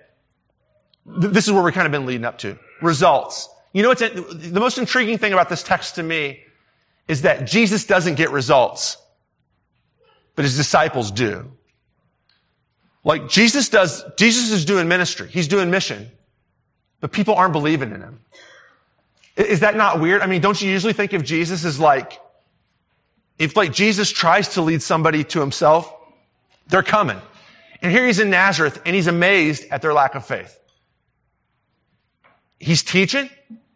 This 1.05 1.47
is 1.47 1.53
where 1.53 1.63
we've 1.63 1.73
kind 1.73 1.85
of 1.85 1.91
been 1.91 2.05
leading 2.05 2.25
up 2.25 2.37
to. 2.39 2.57
Results. 2.81 3.49
You 3.73 3.83
know 3.83 3.89
what's 3.89 4.01
the 4.01 4.59
most 4.59 4.77
intriguing 4.77 5.17
thing 5.17 5.33
about 5.33 5.49
this 5.49 5.63
text 5.63 5.95
to 5.95 6.03
me 6.03 6.43
is 7.07 7.23
that 7.23 7.45
Jesus 7.45 7.85
doesn't 7.85 8.15
get 8.15 8.31
results, 8.31 8.97
but 10.35 10.45
his 10.45 10.55
disciples 10.55 11.11
do. 11.11 11.51
Like 13.03 13.29
Jesus 13.29 13.69
does, 13.69 14.03
Jesus 14.17 14.51
is 14.51 14.65
doing 14.65 14.87
ministry. 14.87 15.27
He's 15.27 15.47
doing 15.47 15.71
mission, 15.71 16.11
but 16.99 17.11
people 17.11 17.35
aren't 17.35 17.53
believing 17.53 17.91
in 17.91 18.01
him. 18.01 18.19
Is 19.35 19.61
that 19.61 19.77
not 19.77 20.01
weird? 20.01 20.21
I 20.21 20.25
mean, 20.27 20.41
don't 20.41 20.61
you 20.61 20.69
usually 20.69 20.93
think 20.93 21.13
of 21.13 21.23
Jesus 21.23 21.63
as 21.63 21.79
like, 21.79 22.19
if 23.37 23.55
like 23.55 23.71
Jesus 23.71 24.11
tries 24.11 24.49
to 24.49 24.61
lead 24.61 24.81
somebody 24.81 25.23
to 25.23 25.39
himself, 25.39 25.91
they're 26.67 26.83
coming. 26.83 27.19
And 27.81 27.91
here 27.91 28.05
he's 28.05 28.19
in 28.19 28.29
Nazareth 28.29 28.81
and 28.85 28.95
he's 28.95 29.07
amazed 29.07 29.65
at 29.71 29.81
their 29.81 29.93
lack 29.93 30.15
of 30.15 30.25
faith. 30.25 30.58
He's 32.59 32.83
teaching. 32.83 33.29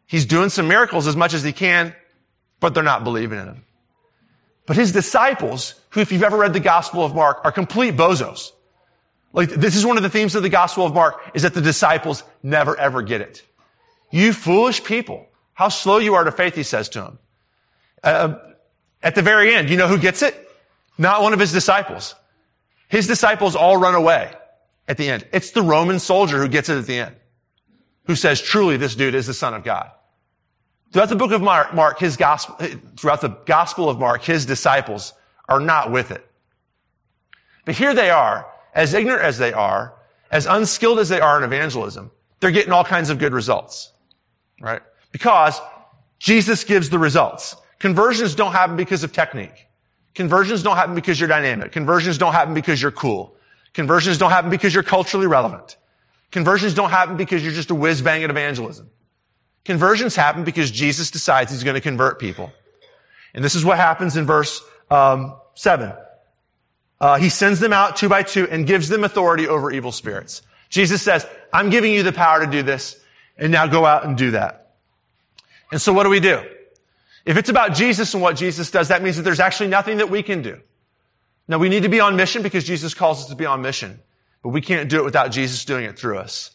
He's 0.06 0.26
doing 0.26 0.50
some 0.50 0.68
miracles 0.68 1.08
as 1.08 1.16
much 1.16 1.34
as 1.34 1.44
he 1.44 1.54
can, 1.54 1.96
but 2.60 2.74
they're 2.74 2.84
not 2.84 3.04
believing 3.04 3.40
in 3.40 3.48
him. 3.48 3.64
But 4.66 4.76
his 4.76 4.92
disciples, 4.92 5.76
who 5.90 6.02
if 6.02 6.12
you've 6.12 6.24
ever 6.24 6.38
read 6.38 6.54
the 6.54 6.60
Gospel 6.60 7.04
of 7.04 7.16
Mark, 7.16 7.42
are 7.44 7.52
complete 7.52 7.96
bozos. 7.96 8.52
Like 9.34 9.50
this 9.50 9.76
is 9.76 9.86
one 9.86 9.98
of 9.98 10.04
the 10.04 10.10
themes 10.10 10.36
of 10.36 10.44
the 10.44 10.50
Gospel 10.50 10.86
of 10.86 10.94
Mark 10.94 11.32
is 11.34 11.42
that 11.42 11.54
the 11.54 11.62
disciples 11.62 12.24
never 12.44 12.78
ever 12.78 13.02
get 13.02 13.22
it. 13.22 13.44
You 14.12 14.32
foolish 14.32 14.84
people. 14.84 15.28
How 15.54 15.70
slow 15.70 15.98
you 15.98 16.16
are 16.16 16.24
to 16.24 16.32
faith, 16.32 16.56
he 16.56 16.64
says 16.64 16.90
to 16.90 17.02
them. 17.02 17.20
Uh, 18.04 18.36
at 19.02 19.16
the 19.16 19.22
very 19.22 19.54
end, 19.54 19.70
you 19.70 19.78
know 19.78 19.88
who 19.88 19.98
gets 19.98 20.22
it? 20.22 20.36
Not 20.98 21.22
one 21.22 21.34
of 21.34 21.40
his 21.40 21.52
disciples. 21.52 22.16
His 22.88 23.08
disciples 23.08 23.56
all 23.56 23.78
run 23.78 23.96
away 23.96 24.32
at 24.88 24.98
the 24.98 25.10
end. 25.10 25.26
It's 25.34 25.52
the 25.52 25.64
Roman 25.64 26.00
soldier 26.00 26.38
who 26.40 26.48
gets 26.48 26.70
it 26.70 26.78
at 26.78 26.86
the 26.86 27.00
end, 27.00 27.16
who 28.06 28.16
says, 28.16 28.42
truly, 28.42 28.78
this 28.78 28.96
dude 28.96 29.16
is 29.16 29.28
the 29.28 29.34
son 29.34 29.54
of 29.54 29.64
God. 29.64 29.92
Throughout 30.92 31.10
the 31.10 31.16
book 31.16 31.32
of 31.32 31.42
Mark, 31.42 31.74
Mark, 31.74 32.00
his 32.00 32.18
gospel, 32.18 32.56
throughout 32.98 33.22
the 33.22 33.30
gospel 33.30 33.90
of 33.90 34.00
Mark, 34.00 34.24
his 34.24 34.46
disciples 34.46 35.14
are 35.50 35.60
not 35.60 35.92
with 35.92 36.12
it. 36.12 36.26
But 37.66 37.76
here 37.76 37.94
they 37.94 38.10
are, 38.10 38.46
as 38.76 38.94
ignorant 38.94 39.24
as 39.24 39.38
they 39.38 39.54
are, 39.54 39.94
as 40.32 40.46
unskilled 40.46 41.00
as 41.00 41.10
they 41.10 41.20
are 41.20 41.38
in 41.38 41.44
evangelism, 41.44 42.12
they're 42.40 42.52
getting 42.52 42.74
all 42.74 42.84
kinds 42.84 43.10
of 43.10 43.20
good 43.20 43.34
results. 43.34 43.92
Right? 44.60 44.82
Because 45.12 45.60
Jesus 46.20 46.64
gives 46.64 46.90
the 46.90 47.00
results. 47.00 47.56
Conversions 47.80 48.36
don't 48.36 48.52
happen 48.52 48.76
because 48.76 49.04
of 49.04 49.12
technique. 49.12 49.68
Conversions 50.16 50.62
don't 50.62 50.78
happen 50.78 50.96
because 50.96 51.20
you're 51.20 51.30
dynamic. 51.30 51.72
Conversions 51.72 52.18
don't 52.18 52.34
happen 52.34 52.54
because 52.54 52.82
you're 52.82 52.92
cool. 52.92 53.36
Conversions 53.74 54.18
don't 54.18 54.30
happen 54.30 54.50
because 54.50 54.74
you're 54.74 54.84
culturally 54.84 55.28
relevant. 55.28 55.78
Conversions 56.34 56.74
don't 56.74 56.90
happen 56.90 57.16
because 57.16 57.44
you're 57.44 57.54
just 57.54 57.70
a 57.70 57.76
whiz 57.76 58.02
bang 58.02 58.24
at 58.24 58.32
evangelism. 58.32 58.90
Conversions 59.66 60.16
happen 60.16 60.44
because 60.44 60.72
Jesus 60.72 61.12
decides 61.12 61.52
he's 61.52 61.64
going 61.64 61.76
to 61.76 61.82
convert 61.82 62.20
people. 62.20 62.52
And 63.36 63.46
this 63.46 63.54
is 63.54 63.64
what 63.64 63.78
happens 63.78 64.18
in 64.18 64.26
verse 64.26 64.60
um, 64.90 65.36
7. 65.54 65.94
Uh, 67.00 67.18
he 67.20 67.30
sends 67.30 67.60
them 67.60 67.72
out 67.72 67.98
two 67.98 68.10
by 68.10 68.24
two 68.24 68.50
and 68.50 68.66
gives 68.66 68.90
them 68.90 69.04
authority 69.04 69.48
over 69.48 69.70
evil 69.70 69.92
spirits. 69.92 70.42
Jesus 70.70 71.04
says, 71.04 71.24
I'm 71.54 71.70
giving 71.70 71.94
you 71.94 72.02
the 72.02 72.12
power 72.12 72.44
to 72.44 72.52
do 72.52 72.64
this, 72.64 73.00
and 73.38 73.52
now 73.52 73.68
go 73.68 73.86
out 73.86 74.04
and 74.04 74.18
do 74.18 74.32
that. 74.32 74.74
And 75.72 75.80
so 75.80 75.94
what 75.94 76.04
do 76.04 76.10
we 76.10 76.20
do? 76.20 76.42
If 77.26 77.38
it's 77.38 77.50
about 77.50 77.76
Jesus 77.76 78.12
and 78.16 78.24
what 78.24 78.38
Jesus 78.38 78.72
does, 78.72 78.88
that 78.88 79.04
means 79.04 79.18
that 79.18 79.22
there's 79.22 79.40
actually 79.40 79.70
nothing 79.70 79.98
that 79.98 80.10
we 80.10 80.24
can 80.24 80.42
do. 80.42 80.60
Now 81.48 81.60
we 81.60 81.70
need 81.70 81.84
to 81.84 81.90
be 81.90 82.00
on 82.00 82.16
mission 82.16 82.42
because 82.42 82.64
Jesus 82.64 82.96
calls 82.96 83.20
us 83.20 83.28
to 83.28 83.36
be 83.36 83.46
on 83.46 83.62
mission, 83.62 84.00
but 84.44 84.50
we 84.50 84.62
can't 84.62 84.90
do 84.90 85.00
it 85.00 85.06
without 85.06 85.32
Jesus 85.32 85.66
doing 85.66 85.86
it 85.86 85.98
through 85.98 86.20
us. 86.20 86.52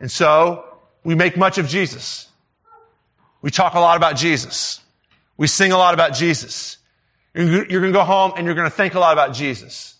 And 0.00 0.10
so 0.10 0.64
we 1.04 1.14
make 1.14 1.36
much 1.36 1.58
of 1.58 1.68
Jesus. 1.68 2.28
We 3.42 3.50
talk 3.50 3.74
a 3.74 3.80
lot 3.80 3.96
about 3.96 4.16
Jesus. 4.16 4.80
We 5.36 5.48
sing 5.48 5.72
a 5.72 5.76
lot 5.76 5.92
about 5.92 6.14
Jesus. 6.14 6.78
You're 7.34 7.64
going 7.64 7.82
to 7.82 7.92
go 7.92 8.04
home 8.04 8.32
and 8.36 8.46
you're 8.46 8.54
going 8.54 8.70
to 8.70 8.74
think 8.74 8.94
a 8.94 9.00
lot 9.00 9.12
about 9.12 9.34
Jesus. 9.34 9.96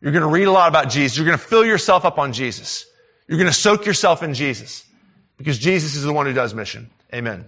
You're 0.00 0.12
going 0.12 0.22
to 0.22 0.28
read 0.28 0.44
a 0.44 0.52
lot 0.52 0.68
about 0.68 0.88
Jesus. 0.88 1.16
You're 1.16 1.26
going 1.26 1.38
to 1.38 1.44
fill 1.44 1.64
yourself 1.64 2.04
up 2.04 2.18
on 2.18 2.32
Jesus. 2.32 2.86
You're 3.28 3.38
going 3.38 3.50
to 3.50 3.56
soak 3.56 3.84
yourself 3.84 4.22
in 4.22 4.34
Jesus 4.34 4.84
because 5.36 5.58
Jesus 5.58 5.94
is 5.94 6.02
the 6.02 6.12
one 6.12 6.26
who 6.26 6.32
does 6.32 6.54
mission. 6.54 6.90
Amen. 7.14 7.44